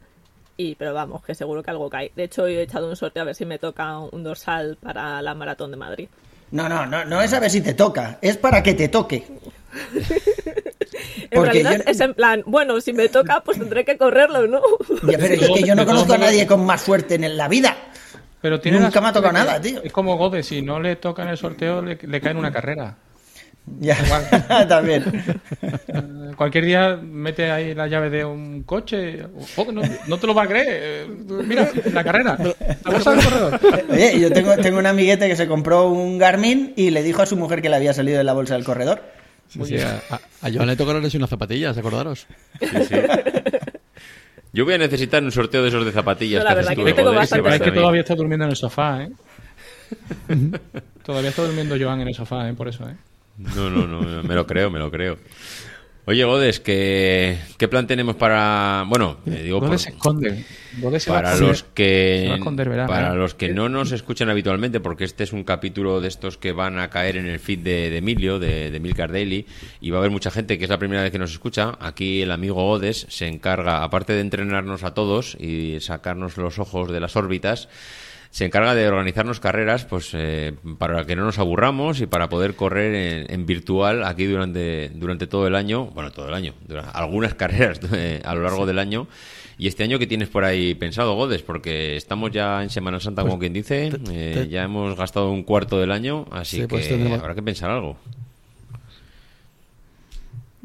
Y, 0.61 0.75
pero 0.75 0.93
vamos, 0.93 1.23
que 1.23 1.33
seguro 1.33 1.63
que 1.63 1.71
algo 1.71 1.89
cae. 1.89 2.11
De 2.17 2.25
hecho, 2.25 2.45
he 2.45 2.61
echado 2.61 2.89
un 2.89 2.95
sorteo 2.97 3.21
a 3.23 3.27
ver 3.27 3.33
si 3.35 3.45
me 3.45 3.57
toca 3.57 3.97
un 3.99 4.23
dorsal 4.25 4.77
para 4.81 5.21
la 5.21 5.33
maratón 5.33 5.71
de 5.71 5.77
Madrid. 5.77 6.09
No, 6.51 6.67
no, 6.67 6.85
no, 6.85 7.05
no 7.05 7.21
es 7.21 7.31
a 7.31 7.39
ver 7.39 7.49
si 7.49 7.61
te 7.61 7.73
toca, 7.75 8.17
es 8.21 8.35
para 8.35 8.61
que 8.61 8.73
te 8.73 8.89
toque. 8.89 9.25
En 11.31 11.37
Porque 11.37 11.51
realidad 11.61 11.77
yo- 11.85 11.91
es 11.91 11.99
en 12.01 12.13
plan, 12.15 12.43
bueno, 12.45 12.81
si 12.81 12.91
me 12.91 13.07
toca, 13.07 13.41
pues 13.41 13.57
tendré 13.59 13.85
que 13.85 13.97
correrlo, 13.97 14.47
¿no? 14.47 14.61
Ya, 15.07 15.17
pero 15.17 15.35
es 15.35 15.49
que 15.51 15.63
yo 15.63 15.75
no 15.75 15.85
conozco 15.85 16.13
a 16.13 16.17
nadie 16.17 16.45
con 16.47 16.65
más 16.65 16.81
suerte 16.81 17.15
en 17.15 17.37
la 17.37 17.47
vida. 17.47 17.77
Pero 18.41 18.59
tiene 18.59 18.79
Nunca 18.79 18.99
me 18.99 19.07
ha 19.09 19.13
tocado 19.13 19.31
nada, 19.33 19.61
tío. 19.61 19.81
Es 19.83 19.93
como 19.93 20.17
Gode, 20.17 20.41
si 20.43 20.61
no 20.61 20.79
le 20.79 20.95
toca 20.95 21.21
en 21.23 21.29
el 21.29 21.37
sorteo, 21.37 21.81
le, 21.81 21.97
le 22.01 22.19
cae 22.21 22.31
en 22.31 22.37
una 22.37 22.51
carrera. 22.51 22.95
Ya, 23.79 23.95
también. 24.67 25.03
Eh, 25.61 26.31
Cualquier 26.35 26.65
día 26.65 26.95
mete 27.01 27.51
ahí 27.51 27.73
la 27.75 27.87
llave 27.87 28.09
de 28.09 28.25
un 28.25 28.63
coche. 28.63 29.19
No, 29.71 29.81
no 30.07 30.17
te 30.17 30.27
lo 30.27 30.33
va 30.33 30.43
a 30.43 30.47
creer. 30.47 30.67
eh, 30.69 31.07
Mira, 31.45 31.69
la 31.93 32.03
carrera. 32.03 32.37
La 32.83 32.91
bolsa 32.91 33.11
del 33.15 33.23
corredor. 33.23 33.59
Oye, 33.89 34.19
yo 34.19 34.31
tengo, 34.31 34.55
tengo 34.57 34.79
un 34.79 34.85
amiguete 34.85 35.27
que 35.27 35.35
se 35.35 35.47
compró 35.47 35.89
un 35.89 36.17
Garmin 36.17 36.73
y 36.75 36.89
le 36.91 37.03
dijo 37.03 37.21
a 37.21 37.25
su 37.25 37.37
mujer 37.37 37.61
que 37.61 37.69
le 37.69 37.75
había 37.75 37.93
salido 37.93 38.17
de 38.17 38.23
la 38.23 38.33
bolsa 38.33 38.55
del 38.55 38.63
corredor. 38.63 39.01
Sí, 39.49 39.59
sí, 39.65 39.77
a, 39.79 40.01
a- 40.41 40.51
Joan 40.51 40.67
le 40.67 40.75
tocaron 40.75 41.03
así 41.05 41.17
unas 41.17 41.29
zapatillas, 41.29 41.77
acordaros. 41.77 42.27
Sí, 42.59 42.67
sí. 42.87 42.95
Yo 44.53 44.65
voy 44.65 44.73
a 44.75 44.77
necesitar 44.77 45.23
un 45.23 45.31
sorteo 45.31 45.61
de 45.63 45.69
esos 45.69 45.85
de 45.85 45.91
zapatillas. 45.91 46.43
No, 46.43 46.49
la 46.49 46.55
que 46.55 46.59
haces 46.61 46.69
verdad 46.69 46.81
tú, 46.81 46.85
que 46.87 46.93
tengo 46.93 47.13
bastante 47.13 47.49
Es 47.49 47.59
vas 47.59 47.67
que 47.69 47.71
todavía 47.75 48.01
está 48.01 48.15
durmiendo 48.15 48.45
en 48.45 48.51
el 48.51 48.57
sofá, 48.57 49.03
¿eh? 49.03 49.09
todavía 51.03 51.29
está 51.29 51.43
durmiendo 51.43 51.75
Joan 51.79 52.01
en 52.01 52.07
el 52.09 52.13
sofá, 52.13 52.47
¿eh? 52.49 52.53
Por 52.53 52.67
eso, 52.67 52.87
¿eh? 52.89 52.95
No, 53.55 53.69
no, 53.69 53.87
no, 53.87 54.23
me 54.23 54.35
lo 54.35 54.45
creo, 54.45 54.69
me 54.69 54.79
lo 54.79 54.91
creo. 54.91 55.17
Oye, 56.05 56.23
Godes, 56.23 56.59
¿qué, 56.59 57.37
qué 57.59 57.67
plan 57.67 57.85
tenemos 57.85 58.15
para...? 58.15 58.83
Bueno, 58.87 59.17
eh, 59.27 59.43
digo... 59.43 59.59
Por- 59.59 59.77
se 59.77 59.91
esconde. 59.91 60.43
Gode 60.79 60.99
se 60.99 61.11
va 61.11 61.19
a 61.19 61.21
para 61.21 61.35
los 61.37 61.61
que 61.63 62.21
Se 62.23 62.27
va 62.29 62.33
a 62.33 62.37
esconder, 62.37 62.67
verá, 62.69 62.87
para 62.87 63.13
los 63.13 63.35
que 63.35 63.49
no 63.49 63.69
nos 63.69 63.91
escuchan 63.91 64.27
habitualmente 64.27 64.79
porque 64.79 65.03
este 65.03 65.23
es 65.23 65.33
un 65.33 65.43
capítulo 65.43 66.01
de 66.01 66.07
estos 66.07 66.37
que 66.37 66.51
van 66.51 66.79
a 66.79 66.89
caer 66.89 67.17
en 67.17 67.27
el 67.27 67.39
feed 67.39 67.59
de, 67.59 67.91
de 67.91 67.97
Emilio 67.97 68.39
de, 68.39 68.71
de 68.71 68.79
Milcar 68.79 69.11
Daily 69.11 69.45
y 69.81 69.91
va 69.91 69.97
a 69.97 69.99
haber 69.99 70.09
mucha 70.09 70.31
gente 70.31 70.57
que 70.57 70.63
es 70.63 70.69
la 70.69 70.79
primera 70.79 71.03
vez 71.03 71.11
que 71.11 71.19
nos 71.19 71.31
escucha 71.31 71.77
aquí 71.79 72.23
el 72.23 72.31
amigo 72.31 72.67
Odes 72.67 73.05
se 73.09 73.27
encarga 73.27 73.83
aparte 73.83 74.13
de 74.13 74.21
entrenarnos 74.21 74.83
a 74.83 74.95
todos 74.95 75.35
y 75.39 75.79
sacarnos 75.79 76.37
los 76.37 76.57
ojos 76.57 76.91
de 76.91 76.99
las 77.01 77.15
órbitas 77.17 77.69
se 78.31 78.45
encarga 78.45 78.75
de 78.75 78.87
organizarnos 78.87 79.39
carreras 79.39 79.85
pues 79.85 80.11
eh, 80.13 80.53
para 80.77 81.05
que 81.05 81.15
no 81.15 81.23
nos 81.23 81.39
aburramos 81.39 81.99
y 81.99 82.05
para 82.05 82.29
poder 82.29 82.55
correr 82.55 82.93
en, 82.93 83.33
en 83.33 83.45
virtual 83.47 84.03
aquí 84.03 84.25
durante 84.25 84.89
durante 84.89 85.25
todo 85.27 85.47
el 85.47 85.55
año 85.55 85.85
bueno 85.87 86.11
todo 86.11 86.27
el 86.27 86.33
año 86.35 86.53
algunas 86.93 87.33
carreras 87.35 87.79
eh, 87.93 88.21
a 88.23 88.35
lo 88.35 88.43
largo 88.43 88.65
del 88.65 88.79
año. 88.79 89.07
Y 89.57 89.67
este 89.67 89.83
año 89.83 89.99
qué 89.99 90.07
tienes 90.07 90.29
por 90.29 90.45
ahí 90.45 90.73
pensado 90.73 91.15
Godes 91.15 91.41
porque 91.41 91.97
estamos 91.97 92.31
ya 92.31 92.63
en 92.63 92.69
Semana 92.69 92.99
Santa 93.01 93.23
como 93.23 93.37
quien 93.39 93.51
dice 93.51 93.89
Pues 93.91 94.03
te- 94.05 94.41
eh, 94.43 94.47
ya 94.47 94.63
hemos 94.63 94.95
gastado 94.95 95.29
un 95.31 95.43
cuarto 95.43 95.79
del 95.81 95.91
año 95.91 96.25
así 96.31 96.57
Sí, 96.57 96.61
que 96.61 96.67
pues 96.69 96.87
tendremos- 96.87 97.19
habrá 97.19 97.35
que 97.35 97.43
pensar 97.43 97.69
algo 97.69 97.97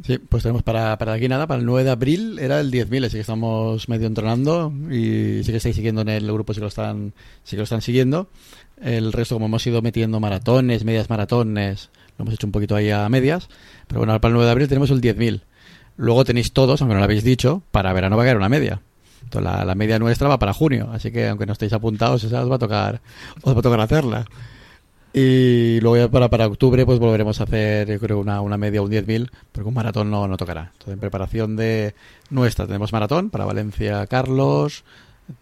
Sí, 0.03 0.19
pues 0.19 0.43
tenemos 0.43 0.63
para, 0.63 0.99
para 0.99 1.13
aquí 1.13 1.29
nada, 1.29 1.47
para 1.47 1.61
el 1.61 1.67
9 1.67 1.85
de 1.85 1.91
abril 1.91 2.39
era 2.41 2.59
el 2.61 2.73
10.000, 2.73 3.07
así 3.07 3.17
que 3.17 3.21
estamos 3.21 3.89
medio 3.89 4.09
entrenando 4.09 4.73
y 4.91 5.45
sí 5.45 5.53
que 5.53 5.59
estáis 5.59 5.77
siguiendo 5.77 6.01
en 6.01 6.09
el 6.09 6.31
grupo, 6.33 6.53
sí 6.53 6.59
que 6.59 6.63
lo 6.63 6.69
están, 6.69 7.15
sí 7.45 7.57
lo 7.57 7.63
están 7.63 7.81
siguiendo. 7.81 8.29
El 8.81 9.13
resto, 9.13 9.37
como 9.37 9.47
hemos 9.47 9.65
ido 9.67 9.83
metiendo 9.83 10.19
maratones, 10.19 10.85
medias 10.85 11.09
maratones, 11.09 11.91
lo 12.19 12.25
hemos 12.25 12.35
hecho 12.35 12.47
un 12.47 12.53
poquito 12.53 12.75
ahí 12.75 12.91
a 12.91 13.09
medias, 13.09 13.49
pero 13.87 14.01
bueno, 14.01 14.21
para 14.21 14.31
el 14.31 14.35
9 14.35 14.47
de 14.47 14.53
abril 14.53 14.69
tenemos 14.69 14.91
el 14.91 15.01
10.000. 15.01 15.43
Luego 15.97 16.25
tenéis 16.25 16.53
todos, 16.53 16.83
aunque 16.83 16.95
no 16.95 16.99
lo 16.99 17.05
habéis 17.05 17.23
dicho, 17.23 17.63
para 17.71 17.93
verano 17.93 18.17
va 18.17 18.25
a 18.25 18.27
caer 18.27 18.37
una 18.37 18.49
media. 18.49 18.81
Entonces, 19.23 19.45
la, 19.45 19.65
la 19.65 19.75
media 19.77 20.01
nuestra 20.01 20.29
va 20.29 20.41
para 20.41 20.53
junio, 20.53 20.91
así 20.93 21.13
que 21.13 21.29
aunque 21.29 21.47
no 21.47 21.53
estéis 21.53 21.73
apuntados, 21.73 22.25
esa 22.25 22.43
os 22.43 22.51
va 22.51 22.57
a 22.57 22.59
tocar, 22.59 23.01
os 23.43 23.55
va 23.55 23.61
a 23.61 23.63
tocar 23.63 23.81
hacerla. 23.81 24.25
Y 25.17 25.79
luego 25.81 25.97
ya 25.97 26.09
para, 26.11 26.29
para 26.29 26.49
octubre 26.49 26.85
pues 26.85 26.99
volveremos 26.99 27.41
a 27.41 27.45
hacer, 27.45 27.89
yo 27.89 28.01
creo, 28.01 28.19
una, 28.19 28.41
una 28.41 28.59
media, 28.59 28.83
un 28.83 28.91
10.000, 28.91 29.31
porque 29.53 29.69
un 29.69 29.75
maratón 29.75 30.11
no, 30.11 30.27
no 30.27 30.37
tocará. 30.37 30.71
Entonces, 30.73 30.95
en 30.95 30.99
preparación 30.99 31.55
de 31.55 31.95
nuestra 32.31 32.67
tenemos 32.67 32.93
maratón 32.93 33.31
para 33.31 33.45
Valencia, 33.45 34.05
Carlos, 34.09 34.83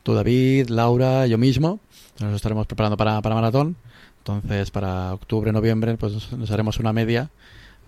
tú 0.03 0.13
David, 0.13 0.69
Laura, 0.69 1.27
yo 1.27 1.39
mismo. 1.39 1.81
Nos 2.21 2.35
estaremos 2.35 2.67
preparando 2.67 2.99
para, 2.99 3.23
para 3.23 3.35
maratón. 3.35 3.77
Entonces, 4.19 4.71
para 4.71 5.15
octubre, 5.15 5.51
noviembre, 5.53 5.97
pues 5.97 6.13
nos- 6.13 6.33
nos 6.33 6.51
haremos 6.51 6.79
una 6.79 6.93
media, 6.93 7.31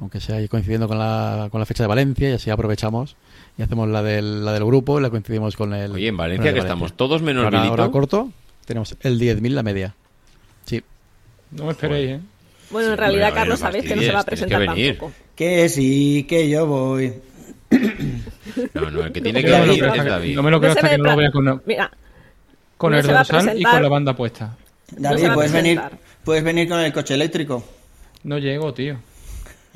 aunque 0.00 0.20
sea 0.20 0.36
ahí 0.36 0.48
coincidiendo 0.48 0.88
con 0.88 0.98
la, 0.98 1.48
con 1.50 1.60
la 1.60 1.66
fecha 1.66 1.84
de 1.84 1.88
Valencia, 1.88 2.30
y 2.30 2.32
así 2.32 2.48
aprovechamos 2.48 3.14
y 3.58 3.62
hacemos 3.62 3.90
la 3.90 4.02
del, 4.02 4.42
la 4.42 4.52
del 4.54 4.64
grupo 4.64 4.98
y 4.98 5.02
la 5.02 5.10
coincidimos 5.10 5.54
con 5.54 5.74
el. 5.74 5.92
Oye, 5.92 6.08
en 6.08 6.16
Valencia 6.16 6.44
que 6.54 6.60
estamos 6.60 6.94
todos 6.94 7.20
menos 7.20 7.44
Ahora, 7.44 7.58
ahora 7.68 7.90
corto, 7.92 8.30
tenemos 8.64 8.96
el 9.02 9.20
10.000 9.20 9.50
la 9.50 9.62
media. 9.62 9.94
No 11.54 11.64
me 11.64 11.70
esperéis, 11.72 12.10
¿eh? 12.10 12.20
Bueno, 12.70 12.92
en 12.92 12.98
realidad, 12.98 13.28
bueno, 13.28 13.34
Carlos, 13.36 13.60
sabéis 13.60 13.84
que 13.84 13.96
no 13.96 14.02
se 14.02 14.12
va 14.12 14.20
a 14.20 14.24
presentar 14.24 14.60
que 14.60 14.68
venir. 14.68 14.98
tampoco. 14.98 15.12
Que 15.36 15.68
sí, 15.68 16.26
que 16.28 16.48
yo 16.48 16.66
voy. 16.66 17.12
No, 18.72 18.90
no, 18.90 19.04
el 19.04 19.12
que 19.12 19.20
tiene 19.20 19.42
que 19.42 19.50
no 19.50 19.58
me 19.58 19.66
lo 19.66 19.72
venir 19.72 19.80
creo 19.84 19.94
es 19.94 20.04
David. 20.04 20.36
no 20.36 20.42
me 20.42 20.50
lo 20.50 20.60
creo 20.60 20.72
hasta 20.72 20.88
que 20.90 20.98
no 20.98 21.04
lo 21.04 21.16
vea 21.16 21.30
con, 21.30 21.62
Mira, 21.66 21.90
con 22.76 22.92
no 22.92 22.98
el 22.98 23.06
dorsal 23.06 23.58
y 23.58 23.62
con 23.62 23.82
la 23.82 23.88
banda 23.88 24.14
puesta. 24.14 24.56
David, 24.90 25.28
puedes 25.34 25.52
venir, 25.52 25.80
puedes 26.24 26.44
venir 26.44 26.68
con 26.68 26.80
el 26.80 26.92
coche 26.92 27.14
eléctrico. 27.14 27.64
No 28.22 28.38
llego, 28.38 28.72
tío. 28.74 28.96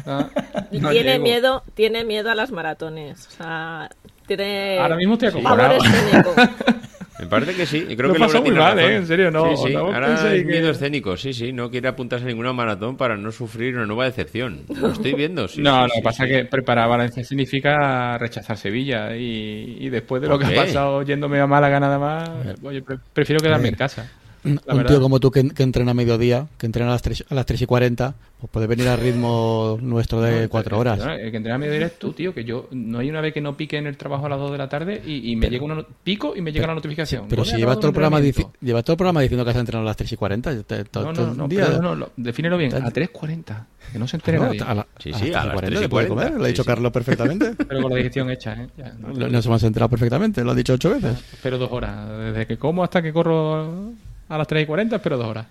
Ah, 0.07 0.29
no 0.73 0.91
tiene 0.91 1.13
llego. 1.13 1.23
miedo, 1.23 1.63
tiene 1.75 2.05
miedo 2.05 2.31
a 2.31 2.35
las 2.35 2.51
maratones. 2.51 3.27
O 3.27 3.31
sea, 3.31 3.91
tiene 4.27 4.79
Ahora 4.79 4.97
mismo 4.97 5.15
estoy 5.15 5.29
acojonado. 5.29 5.79
Me 7.19 7.27
parece 7.27 7.55
que 7.55 7.67
sí. 7.67 7.87
y 7.89 7.97
Creo 7.97 8.09
Lo 8.09 8.15
que 8.15 8.21
Laura 8.21 8.41
muy 8.41 8.51
mal, 8.53 8.77
razón. 8.77 8.91
¿eh? 8.93 8.97
En 8.97 9.07
serio, 9.07 9.31
no- 9.31 9.57
Sí, 9.57 9.69
sí. 9.69 9.73
no 9.75 9.81
Ahora 9.93 10.33
es 10.35 10.45
miedo 10.45 10.65
que- 10.67 10.71
escénico. 10.71 11.17
Sí, 11.17 11.33
sí. 11.33 11.53
No 11.53 11.71
quiere 11.71 11.89
apuntarse 11.89 12.25
a 12.25 12.29
ninguna 12.29 12.53
maratón 12.53 12.97
para 12.97 13.17
no 13.17 13.33
sufrir 13.33 13.75
una 13.77 13.87
nueva 13.87 14.05
decepción. 14.05 14.61
Lo 14.81 14.93
estoy 14.93 15.15
viendo. 15.15 15.49
Sí, 15.49 15.61
no, 15.61 15.83
no, 15.83 15.89
sí, 15.89 16.01
pasa 16.03 16.25
sí. 16.25 16.31
que 16.31 16.45
preparar 16.45 16.89
Valencia 16.89 17.25
significa 17.25 18.17
rechazar 18.19 18.57
Sevilla 18.57 19.17
y, 19.17 19.79
y 19.81 19.89
después 19.89 20.23
de 20.23 20.29
lo 20.29 20.39
¿Por 20.39 20.47
que 20.49 20.59
ha 20.59 20.65
pasado 20.65 21.03
yéndome 21.03 21.41
a 21.41 21.47
Málaga 21.47 21.81
nada 21.81 21.99
más, 21.99 22.31
oye, 22.63 22.83
prefiero 23.13 23.41
quedarme 23.41 23.69
en 23.69 23.75
casa. 23.75 24.09
Un, 24.45 24.61
La 24.67 24.73
un 24.73 24.79
verdad. 24.79 24.93
tío 24.93 25.01
como 25.01 25.19
tú 25.21 25.31
que, 25.31 25.49
que 25.51 25.63
entrena 25.63 25.91
a 25.91 25.95
mediodía, 25.95 26.47
que 26.59 26.67
entrena 26.67 26.89
a 26.91 26.93
las 26.93 27.03
3, 27.03 27.25
a 27.29 27.35
las 27.35 27.45
3 27.45 27.63
y 27.63 27.67
40, 27.67 28.15
pues 28.41 28.51
puede 28.53 28.67
venir 28.69 28.87
al 28.87 28.99
ritmo 29.01 29.79
nuestro 29.83 30.21
de 30.23 30.43
No, 30.43 30.49
4 30.49 30.77
el- 30.77 30.81
horas. 30.81 31.01
El, 31.01 31.09
el 31.21 31.31
que 31.33 31.37
entrena 31.39 31.57
a 31.57 31.59
medio 31.59 31.73
eres 31.73 31.99
tú, 31.99 32.13
tío, 32.13 32.33
que 32.33 32.45
yo 32.45 32.69
no 32.71 33.01
hay 33.01 33.11
una 33.11 33.21
vez 33.21 33.35
que 33.35 33.41
no 33.41 33.57
pique 33.57 33.77
en 33.79 33.87
el 33.89 33.97
trabajo 33.97 34.27
a 34.27 34.29
las 34.29 34.39
2 34.39 34.53
de 34.53 34.59
la 34.59 34.69
tarde 34.69 35.03
y, 35.05 35.33
y 35.33 35.37
me 35.37 35.51
llega 35.51 35.65
una 35.65 35.75
no- 35.75 35.87
pico 36.05 36.37
y 36.37 36.41
me 36.41 36.53
llega 36.53 36.69
la 36.69 36.75
notificación. 36.75 37.27
Pero 37.29 37.45
si 37.45 37.57
llevas 37.57 37.79
todo, 37.79 37.89
el 37.89 37.95
programa 37.95 38.21
llevas 38.21 38.85
todo 38.85 38.95
el 38.95 38.99
programa 38.99 39.21
diciendo 39.23 39.45
que 39.45 39.51
has 39.51 39.57
entrenado 39.57 39.83
a 39.87 39.91
las 39.91 39.97
3 39.97 40.13
y 40.13 40.17
40. 40.17 40.63
te- 40.63 40.85
todo- 40.85 41.05
No, 41.07 41.13
todo 41.13 41.27
no, 41.27 41.33
el 41.33 41.39
no, 41.39 41.49
día. 41.49 41.67
pero 41.67 41.83
no, 41.83 41.97
no, 41.97 42.09
defínelo 42.17 42.57
bien, 42.57 42.73
a 42.75 42.91
3.40, 42.91 43.67
que 43.93 43.99
no 43.99 44.07
se 44.07 44.17
entere 44.19 44.39
No, 44.39 44.45
nadie. 44.45 44.61
a 44.63 44.75
la- 44.75 44.87
Sí, 45.01 45.13
sí, 45.15 45.31
las 45.31 45.45
a 45.45 45.47
las 45.49 45.57
3 45.57 45.71
y 45.71 45.71
3 45.73 45.81
y 45.81 45.83
se 45.83 45.89
puede 45.89 46.07
40, 46.07 46.09
comer, 46.29 46.39
lo 46.39 46.45
ha 46.45 46.47
sí, 46.47 46.53
dicho 46.53 46.63
sí. 46.63 46.67
Carlos 46.69 46.93
perfectamente. 46.93 47.55
Pero 47.69 47.83
con 47.83 47.91
la 47.91 47.97
digestión 47.97 48.31
hecha, 48.31 48.53
¿eh? 48.55 48.69
Ya, 48.77 48.93
no, 49.01 49.29
Nos 49.29 49.47
hemos 49.47 49.63
enterado 49.65 49.89
perfectamente, 49.91 50.45
lo 50.45 50.53
ha 50.53 50.55
dicho 50.55 50.75
ocho 50.75 50.91
veces. 50.91 51.19
Espero 51.33 51.59
dos 51.59 51.73
horas. 51.73 52.09
Desde 52.19 52.47
que 52.47 52.57
como 52.57 52.85
hasta 52.85 53.03
que 53.03 53.13
corro 53.13 53.93
a 54.29 54.39
las 54.39 54.47
3 54.47 54.63
y 54.63 54.67
40, 54.67 54.97
espero 54.97 55.17
dos 55.17 55.27
horas. 55.27 55.47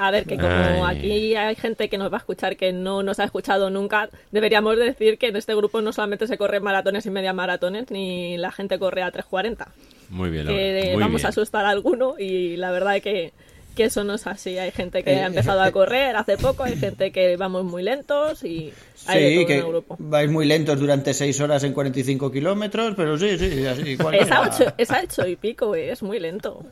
A 0.00 0.12
ver, 0.12 0.26
que 0.26 0.36
como 0.36 0.86
Ay. 0.86 0.98
aquí 0.98 1.34
hay 1.34 1.56
gente 1.56 1.88
que 1.88 1.98
nos 1.98 2.12
va 2.12 2.18
a 2.18 2.20
escuchar 2.20 2.56
que 2.56 2.72
no 2.72 3.02
nos 3.02 3.18
ha 3.18 3.24
escuchado 3.24 3.68
nunca, 3.68 4.08
deberíamos 4.30 4.76
decir 4.76 5.18
que 5.18 5.26
en 5.26 5.36
este 5.36 5.56
grupo 5.56 5.80
no 5.82 5.92
solamente 5.92 6.28
se 6.28 6.38
corren 6.38 6.62
maratones 6.62 7.04
y 7.06 7.10
media 7.10 7.32
maratones, 7.32 7.90
ni 7.90 8.36
la 8.36 8.52
gente 8.52 8.78
corre 8.78 9.02
a 9.02 9.10
3.40. 9.10 9.66
Muy 10.10 10.30
bien, 10.30 10.46
Laura. 10.46 10.60
Que 10.60 10.90
Muy 10.92 11.02
vamos 11.02 11.16
bien. 11.16 11.26
a 11.26 11.28
asustar 11.30 11.64
a 11.66 11.70
alguno 11.70 12.14
y 12.16 12.56
la 12.56 12.70
verdad 12.70 12.96
es 12.96 13.02
que, 13.02 13.32
que 13.78 13.84
eso 13.84 14.04
no 14.04 14.14
es 14.16 14.26
así. 14.26 14.58
Hay 14.58 14.72
gente 14.72 15.02
que 15.02 15.12
Eh, 15.12 15.22
ha 15.22 15.26
empezado 15.26 15.62
a 15.62 15.70
correr 15.70 16.16
hace 16.16 16.36
poco, 16.36 16.64
hay 16.64 16.76
gente 16.76 17.12
que 17.12 17.36
vamos 17.36 17.64
muy 17.64 17.82
lentos 17.82 18.42
y 18.44 18.72
hay 19.06 19.22
de 19.22 19.28
Sí, 19.30 19.34
todo 19.34 19.40
en 19.42 19.46
que 19.46 19.58
el 19.58 19.66
grupo. 19.66 19.96
vais 20.00 20.30
muy 20.30 20.44
lentos 20.46 20.78
durante 20.80 21.14
6 21.14 21.40
horas 21.40 21.62
en 21.64 21.72
45 21.72 22.30
kilómetros, 22.32 22.94
pero 22.96 23.16
sí, 23.16 23.38
sí, 23.38 23.64
así. 23.66 23.96
Es 24.12 24.30
a, 24.30 24.40
ocho, 24.42 24.72
es 24.76 24.90
a 24.90 25.00
ocho 25.04 25.26
y 25.26 25.36
pico, 25.36 25.74
es 25.74 26.02
muy 26.02 26.18
lento. 26.18 26.62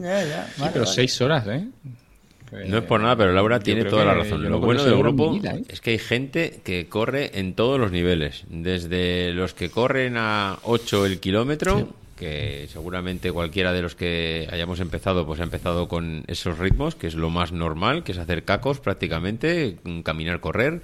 Ya, 0.00 0.24
ya, 0.24 0.46
Sí, 0.46 0.60
vale, 0.60 0.72
pero 0.72 0.84
vale. 0.86 0.96
6 0.96 1.20
horas, 1.20 1.46
¿eh? 1.48 1.68
No 2.68 2.78
es 2.78 2.84
por 2.84 3.00
nada, 3.00 3.16
pero 3.16 3.32
Laura 3.32 3.58
tiene 3.58 3.84
toda 3.84 4.04
la 4.04 4.12
que 4.14 4.18
razón. 4.22 4.42
Lo 4.44 4.48
no 4.50 4.60
bueno 4.60 4.84
del 4.84 4.96
grupo 4.96 5.32
vida, 5.32 5.56
¿eh? 5.56 5.64
es 5.68 5.80
que 5.80 5.90
hay 5.90 5.98
gente 5.98 6.60
que 6.64 6.86
corre 6.88 7.38
en 7.38 7.54
todos 7.54 7.80
los 7.80 7.90
niveles. 7.90 8.44
Desde 8.48 9.32
los 9.32 9.54
que 9.54 9.70
corren 9.70 10.14
a 10.16 10.58
8 10.62 11.04
el 11.06 11.18
kilómetro, 11.20 11.88
que 12.16 12.68
seguramente 12.72 13.32
cualquiera 13.32 13.72
de 13.72 13.82
los 13.82 13.94
que 13.94 14.48
hayamos 14.50 14.80
empezado, 14.80 15.26
pues 15.26 15.40
ha 15.40 15.44
empezado 15.44 15.88
con 15.88 16.24
esos 16.26 16.58
ritmos, 16.58 16.94
que 16.94 17.06
es 17.06 17.14
lo 17.14 17.30
más 17.30 17.52
normal, 17.52 18.04
que 18.04 18.12
es 18.12 18.18
hacer 18.18 18.44
cacos 18.44 18.80
prácticamente, 18.80 19.78
caminar, 20.02 20.40
correr. 20.40 20.82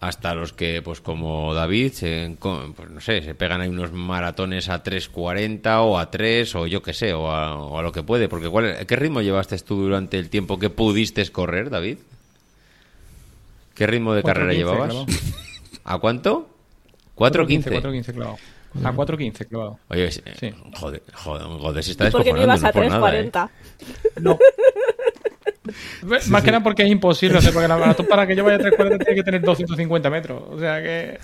Hasta 0.00 0.34
los 0.34 0.52
que, 0.52 0.82
pues 0.82 1.00
como 1.00 1.54
David, 1.54 1.92
se, 1.92 2.36
pues 2.40 2.90
no 2.90 3.00
sé, 3.00 3.22
se 3.22 3.36
pegan 3.36 3.60
ahí 3.60 3.68
unos 3.68 3.92
maratones 3.92 4.68
a 4.68 4.82
3.40 4.82 5.80
o 5.84 5.96
a 5.96 6.10
3 6.10 6.56
o 6.56 6.66
yo 6.66 6.82
qué 6.82 6.92
sé, 6.92 7.12
o 7.12 7.30
a, 7.30 7.56
o 7.56 7.78
a 7.78 7.82
lo 7.82 7.92
que 7.92 8.02
puede. 8.02 8.28
Porque 8.28 8.48
¿cuál, 8.48 8.84
¿qué 8.84 8.96
ritmo 8.96 9.22
llevaste 9.22 9.56
tú 9.58 9.76
durante 9.76 10.18
el 10.18 10.28
tiempo 10.28 10.58
que 10.58 10.70
pudiste 10.70 11.24
correr, 11.30 11.70
David? 11.70 11.98
¿Qué 13.74 13.86
ritmo 13.86 14.14
de 14.14 14.24
carrera 14.24 14.52
4.15 14.52 14.56
llevabas? 14.56 14.96
¿A 15.84 15.98
cuánto? 15.98 16.48
4.15. 17.16 17.80
4.15 17.80 18.12
clavado. 18.12 18.38
A 18.84 18.92
4.15 18.92 19.48
clavado. 19.48 19.78
Oye, 19.88 20.10
Sí. 20.10 20.22
joder, 20.74 21.02
joder, 21.14 21.42
joder, 21.46 21.84
se 21.84 21.90
está 21.92 22.10
¿Por 22.10 22.24
qué 22.24 22.32
no 22.32 22.38
descojonando, 22.38 22.42
ibas 22.44 22.64
a 22.64 22.72
por 22.72 22.86
nada, 22.88 23.18
¿eh? 23.18 23.30
3.40? 23.30 23.50
No. 24.22 24.38
Más 26.30 26.42
que 26.42 26.50
nada 26.50 26.62
porque 26.62 26.82
es 26.82 26.90
imposible 26.90 27.38
hacer, 27.38 27.52
porque 27.52 27.68
la 27.68 27.76
maratón 27.78 28.06
para 28.06 28.26
que 28.26 28.34
yo 28.34 28.44
vaya 28.44 28.56
a 28.56 28.60
3.40 28.60 28.98
tiene 28.98 29.14
que 29.14 29.22
tener 29.22 29.40
250 29.42 30.10
metros. 30.10 30.42
O 30.50 30.58
sea 30.58 30.82
que. 30.82 31.18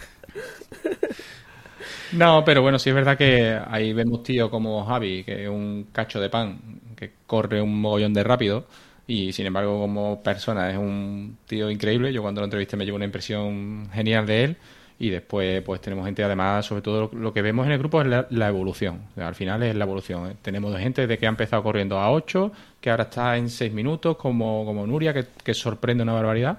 No, 2.13 2.43
pero 2.45 2.63
bueno, 2.63 2.79
sí 2.79 2.89
es 2.89 2.95
verdad 2.95 3.19
que 3.19 3.59
ahí 3.69 3.93
vemos 3.93 4.23
tío 4.23 4.51
como 4.51 4.85
Javi, 4.87 5.25
que 5.25 5.45
es 5.45 5.49
un 5.49 5.89
cacho 5.93 6.21
de 6.21 6.31
pan, 6.31 6.59
que 6.97 7.13
corre 7.27 7.61
un 7.61 7.81
mogollón 7.81 8.15
de 8.15 8.25
rápido. 8.25 8.67
Y 9.07 9.33
sin 9.33 9.47
embargo, 9.47 9.81
como 9.81 10.23
persona, 10.23 10.71
es 10.71 10.77
un 10.79 11.39
tío 11.47 11.71
increíble. 11.71 12.13
Yo 12.13 12.23
cuando 12.23 12.41
lo 12.41 12.45
entrevisté 12.47 12.77
me 12.77 12.85
llevo 12.85 12.97
una 12.97 13.05
impresión 13.07 13.89
genial 13.93 14.27
de 14.27 14.45
él. 14.45 14.57
Y 15.01 15.11
después, 15.11 15.63
pues 15.63 15.81
tenemos 15.81 16.05
gente, 16.07 16.25
además, 16.25 16.67
sobre 16.67 16.83
todo 16.83 17.09
lo, 17.13 17.33
que 17.33 17.41
vemos 17.41 17.65
en 17.67 17.73
el 17.73 17.79
grupo 17.79 18.01
es 18.01 18.09
la, 18.09 18.27
la 18.31 18.49
evolución. 18.49 19.03
Al 19.17 19.37
final 19.37 19.63
es 19.63 19.77
la 19.77 19.85
evolución. 19.85 20.31
¿eh? 20.31 20.35
Tenemos 20.43 20.77
gente 20.77 21.07
de 21.07 21.19
que 21.19 21.27
ha 21.27 21.29
empezado 21.29 21.63
corriendo 21.63 21.99
a 21.99 22.11
8, 22.11 22.51
que 22.81 22.91
ahora 22.91 23.05
está 23.05 23.37
en 23.37 23.49
6 23.49 23.73
minutos, 23.73 24.17
como, 24.17 24.65
como 24.65 24.87
Nuria, 24.87 25.15
que, 25.15 25.27
que 25.45 25.55
sorprende 25.55 26.03
una 26.03 26.15
barbaridad. 26.15 26.59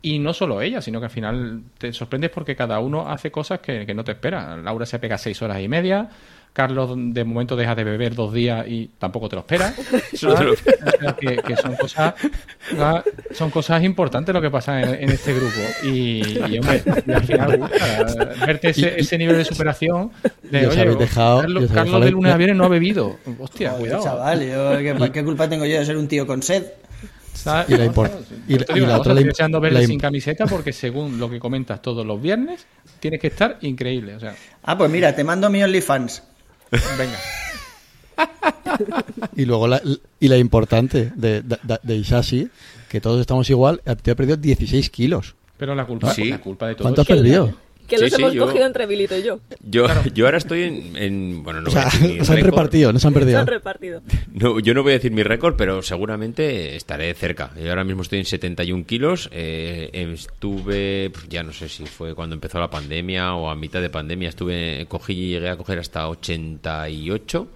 Y 0.00 0.18
no 0.18 0.32
solo 0.32 0.62
ella, 0.62 0.80
sino 0.80 1.00
que 1.00 1.06
al 1.06 1.10
final 1.10 1.62
te 1.76 1.92
sorprendes 1.92 2.30
porque 2.30 2.56
cada 2.56 2.78
uno 2.78 3.06
hace 3.06 3.30
cosas 3.30 3.60
que, 3.60 3.84
que 3.84 3.94
no 3.94 4.02
te 4.02 4.12
esperas. 4.12 4.58
Laura 4.62 4.86
se 4.86 4.98
pega 4.98 5.18
seis 5.18 5.42
horas 5.42 5.60
y 5.60 5.68
media. 5.68 6.08
Carlos 6.52 6.90
de 6.96 7.22
momento 7.24 7.54
deja 7.54 7.74
de 7.76 7.84
beber 7.84 8.14
dos 8.16 8.32
días 8.32 8.66
y 8.66 8.90
tampoco 8.98 9.28
te 9.28 9.36
lo 9.36 9.40
esperas. 9.40 9.74
Eso 10.12 10.34
te 10.34 10.44
lo- 10.44 10.52
O 10.52 10.56
sea, 10.56 11.16
que, 11.18 11.36
que 11.36 11.56
son 11.56 11.76
cosas 11.76 12.14
son 13.32 13.50
cosas 13.50 13.82
importantes 13.84 14.34
lo 14.34 14.40
que 14.40 14.50
pasa 14.50 14.82
en, 14.82 14.94
en 15.04 15.10
este 15.10 15.34
grupo 15.34 15.56
y, 15.84 16.22
y, 16.50 16.58
hombre, 16.58 16.82
y 17.06 17.12
al 17.12 17.24
final 17.24 17.56
gusta 17.58 18.34
verte 18.46 18.70
ese, 18.70 18.98
ese 19.00 19.18
nivel 19.18 19.36
de 19.36 19.44
superación 19.44 20.10
de 20.42 20.62
Y 20.62 20.64
os 20.64 20.72
oye, 20.72 20.80
habéis 20.82 20.98
dejado- 20.98 21.38
y 21.38 21.42
Carlos, 21.42 21.62
Carlos 21.72 21.84
dejado 21.84 22.00
de 22.04 22.10
lunes 22.10 22.32
a 22.32 22.36
viernes 22.36 22.56
no 22.58 22.64
ha 22.64 22.68
bebido 22.68 23.16
hostia 23.38 23.70
Joder, 23.70 23.82
cuidado 23.82 24.04
chaval, 24.04 24.46
yo, 24.46 24.78
¿qué, 25.04 25.12
qué 25.12 25.24
culpa 25.24 25.48
tengo 25.48 25.64
yo 25.66 25.78
de 25.78 25.86
ser 25.86 25.96
un 25.96 26.08
tío 26.08 26.26
con 26.26 26.42
sed? 26.42 26.64
¿sabes? 27.34 27.68
Y 27.68 27.72
la 27.76 27.84
No, 27.84 27.92
import- 27.92 28.10
claro, 28.10 28.24
y 28.48 28.80
la- 28.80 28.86
la 28.88 28.98
otra, 28.98 29.12
estoy 29.12 29.24
deseando 29.28 29.60
verle 29.60 29.86
sin 29.86 29.98
camiseta 30.00 30.46
porque 30.46 30.72
según 30.72 31.18
lo 31.20 31.30
que 31.30 31.38
comentas 31.38 31.80
todos 31.80 32.04
los 32.04 32.20
viernes 32.20 32.66
tienes 33.00 33.20
que 33.20 33.28
estar 33.28 33.58
increíble 33.60 34.16
o 34.16 34.20
sea 34.20 34.34
Ah, 34.64 34.76
pues 34.76 34.90
mira, 34.90 35.14
te 35.14 35.22
mando 35.24 35.48
mi 35.48 35.62
OnlyFans. 35.62 36.24
Venga 36.98 37.18
Y 39.36 39.44
luego 39.44 39.68
la, 39.68 39.80
y 40.20 40.28
la 40.28 40.36
importante 40.36 41.12
de, 41.14 41.42
de, 41.42 41.58
de 41.82 41.96
Isashi, 41.96 42.48
que 42.88 43.00
todos 43.00 43.20
estamos 43.20 43.48
igual, 43.50 43.80
te 44.02 44.10
ha 44.10 44.14
perdido 44.14 44.36
16 44.36 44.90
kilos. 44.90 45.34
pero 45.56 45.74
la 45.74 45.86
culpa 45.86 46.12
Sí. 46.14 46.30
la 46.30 46.40
culpa 46.40 46.68
de 46.68 46.74
todo 46.74 46.84
¿Cuánto 46.84 47.00
has 47.02 47.06
perdido? 47.06 47.54
Que 47.88 47.96
Sí, 47.96 48.02
los 48.04 48.12
sí, 48.12 48.20
hemos 48.22 48.34
yo- 48.34 48.46
cogido 48.46 48.66
entre 48.66 48.86
Vilito 48.86 49.16
y 49.16 49.22
yo. 49.22 49.40
Yo, 49.62 49.86
yo 50.14 50.26
ahora 50.26 50.36
estoy 50.38 50.62
en, 50.64 50.96
en- 50.96 51.42
bueno, 51.42 51.62
no 51.62 51.70
O 51.70 51.72
voy 51.72 51.80
a 51.80 51.90
sea, 51.90 52.00
decir 52.00 52.18
mi 52.18 52.24
se 52.24 52.30
han 52.32 52.36
récord. 52.36 52.50
repartido, 52.52 52.92
no 52.92 52.98
se 52.98 53.06
han 53.08 53.14
Se 53.14 53.18
perdido. 53.18 53.38
han 53.40 53.46
repartido. 53.46 54.02
No, 54.32 54.60
yo 54.60 54.74
no 54.74 54.82
voy 54.82 54.92
a 54.92 54.96
decir 54.96 55.10
mi 55.10 55.22
récord, 55.24 55.56
pero 55.56 55.82
seguramente 55.82 56.76
estaré 56.76 57.12
cerca. 57.14 57.50
Yo 57.60 57.70
ahora 57.70 57.82
mismo 57.84 58.02
estoy 58.02 58.18
en 58.20 58.24
71 58.26 58.84
kilos. 58.86 59.28
eh, 59.32 59.90
estuve, 59.92 61.10
pues 61.10 61.28
ya 61.28 61.42
no 61.42 61.52
sé 61.52 61.68
si 61.68 61.86
fue 61.86 62.14
cuando 62.14 62.34
empezó 62.34 62.60
la 62.60 62.70
pandemia 62.70 63.34
o 63.34 63.48
a 63.50 63.56
mitad 63.56 63.80
de 63.80 63.90
pandemia, 63.90 64.28
estuve, 64.28 64.84
cogí 64.88 65.14
y 65.14 65.28
llegué 65.30 65.48
a 65.48 65.56
coger 65.56 65.78
hasta 65.78 66.08
88. 66.08 67.48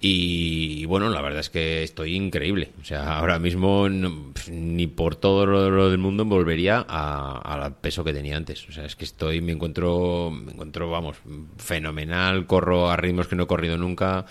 Y 0.00 0.84
bueno, 0.86 1.08
la 1.08 1.20
verdad 1.20 1.40
es 1.40 1.50
que 1.50 1.82
estoy 1.82 2.14
increíble. 2.14 2.70
O 2.80 2.84
sea, 2.84 3.14
ahora 3.18 3.38
mismo 3.38 3.88
ni 3.88 4.86
por 4.86 5.16
todo 5.16 5.46
lo, 5.46 5.90
del 5.90 5.98
mundo 5.98 6.24
volvería 6.24 6.80
al 6.80 7.76
peso 7.76 8.04
que 8.04 8.12
tenía 8.12 8.36
antes. 8.36 8.68
O 8.68 8.72
sea, 8.72 8.84
es 8.84 8.96
que 8.96 9.04
estoy, 9.04 9.40
me 9.40 9.52
encuentro, 9.52 10.30
me 10.30 10.52
encuentro, 10.52 10.90
vamos, 10.90 11.16
fenomenal. 11.58 12.46
Corro 12.46 12.90
a 12.90 12.96
ritmos 12.96 13.26
que 13.26 13.36
no 13.36 13.44
he 13.44 13.46
corrido 13.46 13.76
nunca. 13.76 14.26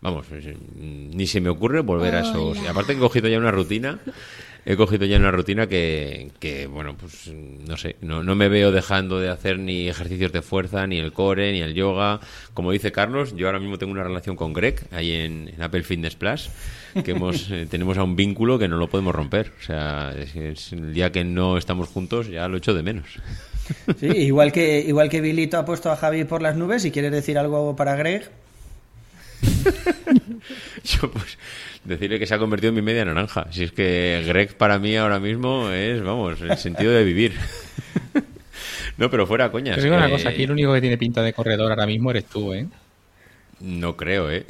Vamos, 0.00 0.26
ni 0.74 1.26
se 1.28 1.40
me 1.40 1.48
ocurre 1.48 1.80
volver 1.80 2.16
a 2.16 2.20
esos. 2.20 2.60
Y 2.60 2.66
aparte 2.66 2.94
he 2.94 2.98
cogido 2.98 3.28
ya 3.28 3.38
una 3.38 3.52
rutina 3.52 4.00
he 4.64 4.76
cogido 4.76 5.06
ya 5.06 5.16
una 5.16 5.30
rutina 5.30 5.66
que, 5.66 6.30
que 6.38 6.66
bueno, 6.66 6.96
pues 6.96 7.28
no 7.32 7.76
sé, 7.76 7.96
no, 8.00 8.22
no, 8.22 8.34
me 8.34 8.48
veo 8.48 8.70
dejando 8.70 9.18
de 9.18 9.28
hacer 9.28 9.58
ni 9.58 9.88
ejercicios 9.88 10.32
de 10.32 10.42
fuerza, 10.42 10.86
ni 10.86 10.98
el 10.98 11.12
core, 11.12 11.52
ni 11.52 11.60
el 11.60 11.74
yoga. 11.74 12.20
Como 12.54 12.70
dice 12.70 12.92
Carlos, 12.92 13.34
yo 13.36 13.46
ahora 13.46 13.58
mismo 13.58 13.78
tengo 13.78 13.92
una 13.92 14.04
relación 14.04 14.36
con 14.36 14.52
Greg, 14.52 14.86
ahí 14.92 15.12
en, 15.12 15.52
Apple 15.60 15.82
Fitness 15.82 16.14
Plus, 16.14 16.50
que 17.04 17.10
hemos, 17.12 17.50
eh, 17.50 17.66
tenemos 17.68 17.98
a 17.98 18.04
un 18.04 18.14
vínculo 18.14 18.58
que 18.58 18.68
no 18.68 18.76
lo 18.76 18.88
podemos 18.88 19.14
romper. 19.14 19.52
O 19.60 19.62
sea, 19.62 20.12
es, 20.16 20.72
el 20.72 20.94
día 20.94 21.10
que 21.10 21.24
no 21.24 21.58
estamos 21.58 21.88
juntos 21.88 22.28
ya 22.28 22.46
lo 22.48 22.56
echo 22.56 22.74
de 22.74 22.82
menos. 22.82 23.06
Sí, 23.98 24.06
igual 24.06 24.52
que, 24.52 24.80
igual 24.80 25.08
que 25.08 25.20
Bilito 25.20 25.58
ha 25.58 25.64
puesto 25.64 25.90
a 25.90 25.96
Javi 25.96 26.24
por 26.24 26.42
las 26.42 26.56
nubes, 26.56 26.82
si 26.82 26.90
quieres 26.90 27.12
decir 27.12 27.38
algo 27.38 27.74
para 27.74 27.96
Greg. 27.96 28.30
yo 30.84 31.10
pues 31.10 31.38
decirle 31.84 32.18
que 32.18 32.26
se 32.26 32.34
ha 32.34 32.38
convertido 32.38 32.70
en 32.70 32.76
mi 32.76 32.82
media 32.82 33.04
naranja. 33.04 33.46
Si 33.50 33.64
es 33.64 33.72
que 33.72 34.22
Greg 34.26 34.56
para 34.56 34.78
mí 34.78 34.96
ahora 34.96 35.18
mismo 35.20 35.70
es, 35.70 36.02
vamos, 36.02 36.40
el 36.40 36.56
sentido 36.56 36.92
de 36.92 37.04
vivir. 37.04 37.32
no, 38.96 39.10
pero 39.10 39.26
fuera 39.26 39.50
coñas. 39.50 39.76
Te 39.76 39.82
digo 39.82 39.96
una 39.96 40.10
cosa, 40.10 40.30
aquí 40.30 40.44
el 40.44 40.52
único 40.52 40.72
que 40.72 40.80
tiene 40.80 40.98
pinta 40.98 41.22
de 41.22 41.32
corredor 41.32 41.70
ahora 41.70 41.86
mismo 41.86 42.10
eres 42.10 42.26
tú, 42.26 42.52
¿eh? 42.54 42.66
No 43.60 43.96
creo, 43.96 44.30
¿eh? 44.30 44.44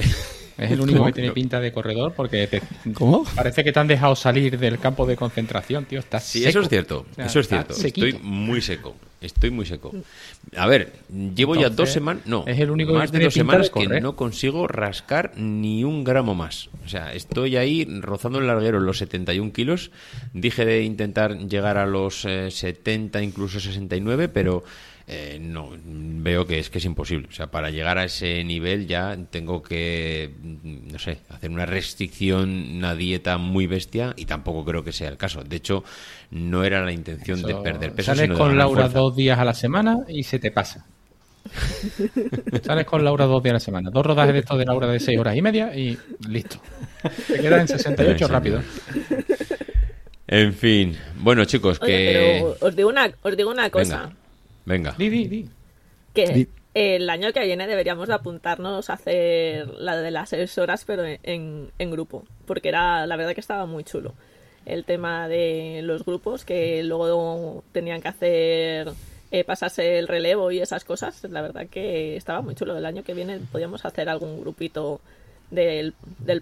Es 0.59 0.71
el 0.71 0.81
único 0.81 1.05
que 1.07 1.13
tiene 1.13 1.33
pinta 1.33 1.61
de 1.61 1.73
corredor 1.73 2.13
porque 2.15 2.47
te, 2.47 2.63
¿Cómo? 2.95 3.25
parece 3.35 3.65
que 3.65 3.73
te 3.73 3.81
han 3.81 3.89
dejado 3.89 4.15
salir 4.15 4.59
del 4.59 4.79
campo 4.79 5.07
de 5.07 5.17
concentración, 5.17 5.85
tío. 5.85 6.01
Estás 6.01 6.25
sí, 6.25 6.45
eso 6.45 6.61
es 6.61 6.69
cierto. 6.69 7.07
eso 7.17 7.41
es 7.41 7.49
cierto. 7.49 7.75
Estoy 7.75 8.15
muy 8.23 8.61
seco. 8.61 8.95
Estoy 9.23 9.53
muy 9.53 9.65
seco. 9.65 9.93
A 10.57 10.67
ver, 10.67 10.95
llevo 11.37 11.55
ya 11.55 11.71
dos 11.71 11.91
semanas, 11.91 12.27
no, 12.27 12.45
es 12.47 12.59
el 12.59 12.71
único 12.73 12.93
más 12.93 13.13
de 13.13 13.21
dos 13.21 13.35
semanas 13.35 13.71
que 13.71 13.87
no 14.01 14.17
consigo 14.17 14.67
rascar 14.67 15.33
ni 15.37 15.85
un 15.85 16.03
gramo 16.03 16.35
más. 16.35 16.71
O 16.85 16.89
sea, 16.89 17.15
estoy 17.15 17.57
ahí 17.57 17.85
rozando 18.01 18.41
el 18.41 18.49
larguero 18.49 18.81
los 18.81 18.99
71 18.99 19.53
kilos. 19.53 19.93
Dije 20.33 20.65
de 20.65 20.83
intentar 20.83 21.39
llegar 21.39 21.79
a 21.79 21.87
los 21.87 22.23
70, 22.23 23.21
eh, 23.21 23.23
incluso 23.23 23.61
69, 23.61 24.29
pero 24.29 24.65
eh, 25.15 25.39
no, 25.39 25.71
veo 25.85 26.47
que 26.47 26.59
es 26.59 26.71
que 26.71 26.79
es 26.79 26.85
imposible. 26.87 27.29
O 27.29 27.33
sea, 27.33 27.49
para 27.49 27.71
llegar 27.71 27.99
a 27.99 28.05
ese 28.05 28.43
nivel 28.45 28.87
ya 28.87 29.17
tengo 29.31 29.63
que, 29.63 30.33
no 30.43 30.99
sé, 30.99 31.19
hacer 31.29 31.51
una 31.51 31.67
restricción, 31.67 32.77
una 32.77 32.95
dieta 32.95 33.37
muy 33.37 33.67
bestia 33.67 34.15
y 34.17 34.25
tampoco 34.25 34.65
creo 34.65 34.83
que 34.83 34.93
sea 34.93 35.09
el 35.09 35.19
caso. 35.19 35.45
De 35.45 35.57
hecho, 35.57 35.85
no 36.31 36.65
era 36.65 36.83
la 36.83 36.93
intención 36.93 37.43
de 37.43 37.55
perder 37.57 37.93
peso. 37.93 38.15
Sales 38.15 38.37
con 38.37 38.57
Laura 38.57 38.89
dos 38.89 39.15
días 39.15 39.39
a 39.39 39.45
la 39.45 39.55
semana 39.55 39.99
y 40.09 40.23
se 40.23 40.39
te 40.39 40.51
pasa. 40.51 40.87
Sales 42.63 42.87
con 42.87 43.05
Laura 43.05 43.27
dos 43.27 43.43
días 43.43 43.53
a 43.53 43.57
la 43.57 43.61
semana. 43.61 43.91
Dos 43.91 44.07
rodajes 44.07 44.33
de 44.33 44.41
esto 44.41 44.57
de 44.57 44.65
Laura 44.65 44.87
de 44.87 44.99
seis 44.99 45.19
horas 45.19 45.37
y 45.37 45.43
media 45.43 45.77
y 45.77 45.99
listo. 46.27 46.57
Te 47.29 47.39
quedas 47.39 47.61
en 47.61 47.69
68 47.69 48.29
rápido. 48.29 48.63
En 50.27 50.55
fin. 50.55 50.97
Bueno, 51.19 51.45
chicos, 51.45 51.79
que... 51.79 52.43
os 52.61 52.75
digo 52.75 52.89
una, 52.89 53.13
os 53.21 53.37
digo 53.37 53.51
una 53.51 53.69
cosa. 53.69 54.07
Venga. 54.07 54.22
Di, 54.97 55.09
di, 55.09 55.29
di. 55.29 55.49
Que 56.15 56.49
el 56.75 57.11
año 57.11 57.33
que 57.33 57.45
viene 57.45 57.67
deberíamos 57.67 58.09
apuntarnos 58.11 58.89
a 58.89 58.95
hacer 58.95 59.69
la 59.69 59.97
de 59.97 60.11
las 60.11 60.31
seis 60.31 60.57
horas, 60.59 60.85
pero 60.87 61.05
en, 61.05 61.71
en, 61.79 61.91
grupo. 61.91 62.25
Porque 62.47 62.69
era, 62.69 63.07
la 63.07 63.17
verdad 63.17 63.35
que 63.35 63.41
estaba 63.41 63.67
muy 63.67 63.85
chulo. 63.85 64.15
El 64.65 64.85
tema 64.85 65.29
de 65.29 65.81
los 65.83 66.05
grupos, 66.05 66.45
que 66.45 66.83
luego 66.83 67.65
tenían 67.73 68.01
que 68.01 68.09
hacer 68.09 68.93
eh, 69.33 69.45
pasarse 69.45 69.99
el 69.99 70.09
relevo 70.09 70.51
y 70.51 70.61
esas 70.61 70.85
cosas. 70.85 71.25
La 71.25 71.43
verdad 71.43 71.67
que 71.67 72.17
estaba 72.17 72.43
muy 72.43 72.55
chulo. 72.55 72.77
El 72.77 72.87
año 72.87 73.03
que 73.03 73.15
viene 73.15 73.39
podríamos 73.51 73.85
hacer 73.85 74.09
algún 74.09 74.41
grupito 74.41 75.01
del, 75.53 75.95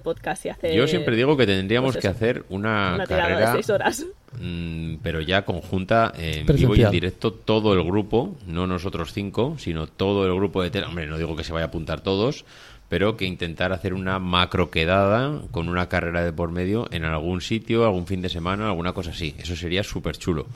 podcast 0.02 0.46
y 0.46 0.48
hacer... 0.48 0.74
Yo 0.74 0.86
siempre 0.86 1.16
digo 1.16 1.36
que 1.36 1.46
tendríamos 1.46 1.94
pues 1.94 2.02
que 2.02 2.08
hacer 2.08 2.44
una, 2.48 3.04
carrera... 3.06 3.50
de 3.50 3.52
seis 3.52 3.70
horas. 3.70 4.06
Mm, 4.40 4.96
pero 5.02 5.20
ya 5.20 5.44
conjunta 5.44 6.12
en 6.16 6.46
vivo 6.46 6.76
y 6.76 6.82
en 6.82 6.90
directo 6.90 7.32
todo 7.32 7.74
el 7.74 7.82
grupo, 7.82 8.36
no 8.46 8.66
nosotros 8.66 9.12
cinco, 9.12 9.56
sino 9.58 9.86
todo 9.86 10.26
el 10.26 10.34
grupo 10.34 10.62
de 10.62 10.70
tele. 10.70 10.86
Hombre, 10.86 11.06
no 11.06 11.18
digo 11.18 11.36
que 11.36 11.44
se 11.44 11.52
vaya 11.52 11.66
a 11.66 11.68
apuntar 11.68 12.00
todos, 12.00 12.44
pero 12.88 13.16
que 13.16 13.24
intentar 13.24 13.72
hacer 13.72 13.92
una 13.92 14.18
macro 14.18 14.70
quedada 14.70 15.42
con 15.50 15.68
una 15.68 15.88
carrera 15.88 16.24
de 16.24 16.32
por 16.32 16.50
medio 16.52 16.88
en 16.92 17.04
algún 17.04 17.40
sitio, 17.40 17.84
algún 17.84 18.06
fin 18.06 18.22
de 18.22 18.28
semana, 18.28 18.66
alguna 18.66 18.92
cosa 18.92 19.10
así. 19.10 19.34
Eso 19.38 19.56
sería 19.56 19.82
súper 19.82 20.16
chulo. 20.16 20.46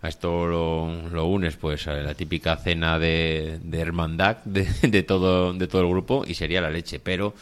A 0.00 0.08
esto 0.08 0.48
lo, 0.48 1.26
unes, 1.26 1.54
pues, 1.56 1.86
a 1.86 1.92
la 1.94 2.14
típica 2.14 2.56
cena 2.56 2.98
de, 2.98 3.60
hermandad 3.72 4.38
de, 4.44 4.66
de, 4.82 5.02
todo, 5.04 5.52
de 5.52 5.68
todo 5.68 5.82
el 5.82 5.88
grupo 5.88 6.24
y 6.26 6.34
sería 6.34 6.60
la 6.60 6.70
leche. 6.70 6.98
Pero 6.98 7.34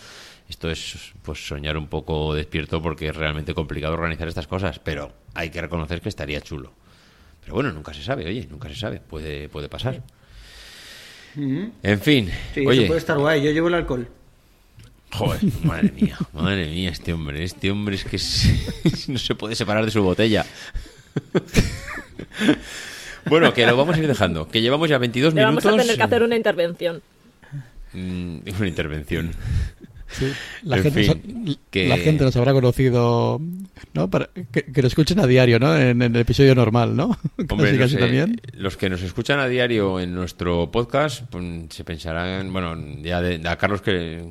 esto 0.51 0.69
es 0.69 1.13
pues 1.23 1.47
soñar 1.47 1.79
un 1.79 1.87
poco 1.87 2.35
despierto 2.35 2.83
porque 2.83 3.09
es 3.09 3.17
realmente 3.17 3.55
complicado 3.55 3.95
organizar 3.95 4.27
estas 4.27 4.49
cosas, 4.49 4.81
pero 4.81 5.13
hay 5.33 5.49
que 5.49 5.61
reconocer 5.61 6.01
que 6.01 6.09
estaría 6.09 6.41
chulo. 6.41 6.73
Pero 7.41 7.55
bueno, 7.55 7.73
nunca 7.73 7.95
se 7.95 8.03
sabe, 8.03 8.27
oye, 8.27 8.49
nunca 8.51 8.69
se 8.69 8.75
sabe, 8.75 8.99
puede, 8.99 9.49
puede 9.49 9.69
pasar. 9.69 10.03
En 11.37 12.01
fin, 12.01 12.29
oye. 12.67 12.87
puede 12.87 12.99
estar 12.99 13.17
guay, 13.17 13.43
yo 13.43 13.53
llevo 13.53 13.69
el 13.69 13.75
alcohol. 13.75 14.09
Joder, 15.13 15.41
madre 15.63 15.93
mía, 15.93 16.19
madre 16.33 16.69
mía, 16.69 16.91
este 16.91 17.13
hombre, 17.13 17.45
este 17.45 17.71
hombre 17.71 17.95
es 17.95 18.05
que 18.05 18.19
no 19.13 19.19
se 19.19 19.37
puede 19.37 19.55
separar 19.55 19.85
de 19.85 19.93
su 19.93 20.03
botella. 20.03 20.45
bueno, 23.27 23.55
que 23.55 23.67
lo 23.67 23.77
vamos 23.77 23.97
a 23.97 24.01
ir 24.01 24.09
dejando, 24.09 24.49
que 24.49 24.61
llevamos 24.61 24.89
ya 24.89 24.99
22 24.99 25.33
minutos. 25.33 25.63
Vamos 25.63 25.81
a 25.81 25.83
tener 25.83 25.97
que 25.97 26.03
hacer 26.03 26.25
una 26.25 26.37
intervención. 26.37 27.03
Mm, 27.93 28.39
una 28.59 28.69
intervención. 28.69 29.33
La, 30.63 30.79
gente 30.79 31.07
la 31.73 31.97
gente 31.97 32.25
nos 32.25 32.37
habrá 32.37 32.53
conocido, 32.53 33.41
¿no? 33.95 34.11
Para, 34.11 34.31
que, 34.51 34.83
lo 34.83 34.89
escuchen 34.89 35.21
a 35.21 35.27
diario, 35.27 35.59
¿no? 35.59 35.77
En, 35.77 36.03
el 36.03 36.17
episodio 36.17 36.55
normal, 36.55 36.97
¿no? 36.97 37.17
Hombre, 37.49 37.79
los 38.55 38.77
que 38.77 38.91
nos 38.91 39.03
escuchan 39.03 39.39
a 39.39 39.49
diario 39.49 40.01
en 40.01 40.15
nuestro 40.15 40.71
podcast 40.71 41.23
pues, 41.31 41.45
se 41.71 41.85
pensarán, 41.85 42.53
bueno, 42.53 42.77
ya 43.03 43.21
de, 43.21 43.41
a 43.49 43.57
Carlos 43.57 43.83
que 43.83 44.23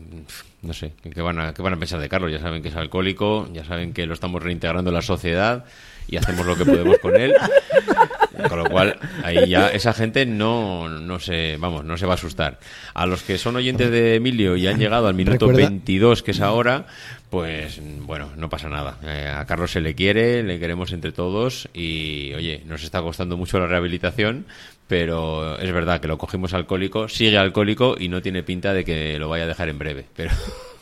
no 0.61 0.73
sé, 0.73 0.93
¿qué 1.13 1.21
van, 1.21 1.39
a, 1.39 1.53
¿qué 1.53 1.61
van 1.61 1.73
a 1.73 1.79
pensar 1.79 1.99
de 1.99 2.09
Carlos? 2.09 2.31
Ya 2.31 2.39
saben 2.39 2.61
que 2.61 2.67
es 2.67 2.75
alcohólico, 2.75 3.49
ya 3.53 3.63
saben 3.63 3.93
que 3.93 4.05
lo 4.05 4.13
estamos 4.13 4.43
reintegrando 4.43 4.89
en 4.89 4.95
la 4.95 5.01
sociedad 5.01 5.65
y 6.07 6.17
hacemos 6.17 6.45
lo 6.45 6.57
que 6.57 6.65
podemos 6.65 6.97
con 6.99 7.15
él. 7.15 7.33
Con 8.47 8.60
lo 8.60 8.69
cual, 8.69 8.97
ahí 9.23 9.49
ya 9.49 9.69
esa 9.69 9.93
gente 9.93 10.25
no, 10.25 10.88
no 10.88 11.19
se, 11.19 11.58
vamos, 11.58 11.84
no 11.84 11.97
se 11.97 12.06
va 12.06 12.13
a 12.13 12.15
asustar. 12.15 12.60
A 12.93 13.06
los 13.06 13.23
que 13.23 13.38
son 13.38 13.56
oyentes 13.56 13.91
de 13.91 14.15
Emilio 14.15 14.56
y 14.56 14.67
han 14.67 14.80
llegado 14.80 15.08
al 15.08 15.13
minuto 15.13 15.47
22, 15.47 16.23
que 16.23 16.32
es 16.32 16.41
ahora, 16.41 16.86
pues 17.30 17.80
bueno, 18.02 18.30
no 18.38 18.49
pasa 18.49 18.69
nada. 18.69 18.97
Eh, 19.04 19.32
a 19.36 19.45
Carlos 19.45 19.71
se 19.71 19.82
le 19.82 19.95
quiere, 19.95 20.43
le 20.43 20.60
queremos 20.60 20.91
entre 20.91 21.12
todos 21.12 21.69
y, 21.73 22.34
oye, 22.34 22.63
nos 22.65 22.84
está 22.84 23.02
costando 23.02 23.38
mucho 23.38 23.60
la 23.60 23.67
rehabilitación, 23.67 24.45
pero 24.88 25.60
es 25.60 25.71
verdad 25.71 26.02
que 26.02 26.08
lo 26.08 26.17
cogimos 26.17 26.54
alcohólico, 26.54 27.08
sigue 27.08 27.38
alcohólico 27.38 27.95
y 27.99 28.10
no 28.10 28.21
tiene 28.21 28.43
pinta 28.43 28.73
de 28.73 28.84
que 28.84 29.19
lo 29.19 29.30
vaya 29.30 29.43
a 29.43 29.47
dejar 29.47 29.69
en 29.69 29.78
breve. 29.78 30.06
Pero, 30.15 30.32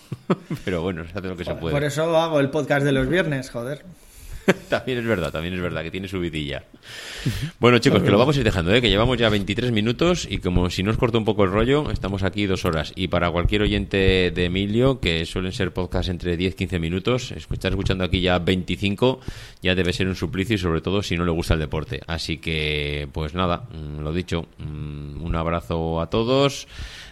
pero 0.65 0.81
bueno, 0.81 1.03
se 1.03 1.17
hace 1.17 1.27
lo 1.27 1.35
que 1.35 1.43
se 1.43 1.55
puede. 1.55 1.73
Por 1.73 1.83
eso 1.83 2.17
hago 2.17 2.39
el 2.39 2.49
podcast 2.49 2.85
de 2.85 2.93
los 2.93 3.09
viernes, 3.09 3.49
joder. 3.49 3.83
también 4.69 4.99
es 4.99 5.05
verdad, 5.05 5.31
también 5.31 5.53
es 5.53 5.61
verdad 5.61 5.83
que 5.83 5.91
tiene 5.91 6.07
su 6.07 6.19
vidilla. 6.19 6.63
Bueno, 7.59 7.79
chicos, 7.79 8.01
que 8.01 8.11
lo 8.11 8.17
vamos 8.17 8.35
a 8.35 8.39
ir 8.39 8.45
dejando, 8.45 8.73
¿eh? 8.73 8.81
que 8.81 8.89
llevamos 8.89 9.17
ya 9.17 9.29
23 9.29 9.71
minutos 9.71 10.27
y 10.29 10.37
como 10.37 10.69
si 10.69 10.83
nos 10.83 10.97
corta 10.97 11.17
un 11.17 11.25
poco 11.25 11.43
el 11.43 11.51
rollo, 11.51 11.91
estamos 11.91 12.23
aquí 12.23 12.45
dos 12.45 12.63
horas. 12.65 12.93
Y 12.95 13.09
para 13.09 13.29
cualquier 13.29 13.63
oyente 13.63 14.31
de 14.33 14.45
Emilio, 14.45 14.99
que 14.99 15.25
suelen 15.25 15.51
ser 15.51 15.73
podcasts 15.73 16.09
entre 16.09 16.37
10-15 16.37 16.79
minutos, 16.79 17.31
estar 17.31 17.71
escuchando 17.71 18.03
aquí 18.03 18.21
ya 18.21 18.39
25 18.39 19.19
ya 19.61 19.75
debe 19.75 19.91
ser 19.93 20.07
un 20.07 20.15
suplicio 20.15 20.55
y 20.55 20.59
sobre 20.59 20.81
todo 20.81 21.01
si 21.03 21.17
no 21.17 21.25
le 21.25 21.31
gusta 21.31 21.55
el 21.55 21.59
deporte. 21.59 22.01
Así 22.07 22.37
que, 22.37 23.07
pues 23.11 23.33
nada, 23.33 23.67
mm, 23.71 23.99
lo 24.01 24.13
dicho, 24.13 24.47
mm, 24.57 25.23
un 25.23 25.35
abrazo 25.35 25.99
a 25.99 26.09
todos, 26.09 26.67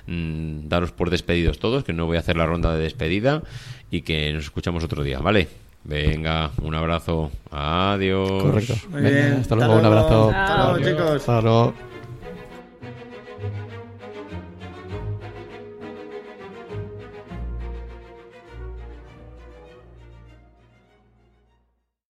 mm, 0.07 0.67
daros 0.69 0.91
por 0.91 1.09
despedidos 1.09 1.59
todos, 1.59 1.83
que 1.83 1.93
no 1.93 2.05
voy 2.05 2.17
a 2.17 2.21
hacer 2.21 2.37
la 2.37 2.45
ronda 2.45 2.73
de 2.73 2.83
despedida 2.83 3.43
y 3.91 4.01
que 4.01 4.31
nos 4.33 4.45
escuchamos 4.45 4.83
otro 4.83 5.03
día, 5.03 5.19
¿vale? 5.19 5.64
Venga, 5.85 6.49
un 6.63 6.73
abrazo. 6.73 7.31
Adiós. 7.51 8.27
Correcto. 8.41 8.73
hasta, 8.73 9.55
luego, 9.55 9.75
un 9.75 9.85
abrazo. 9.85 10.31
Hasta 10.31 10.73
luego, 10.73 10.89
chicos. 10.89 11.15
Hasta 11.15 11.41
luego. 11.41 11.73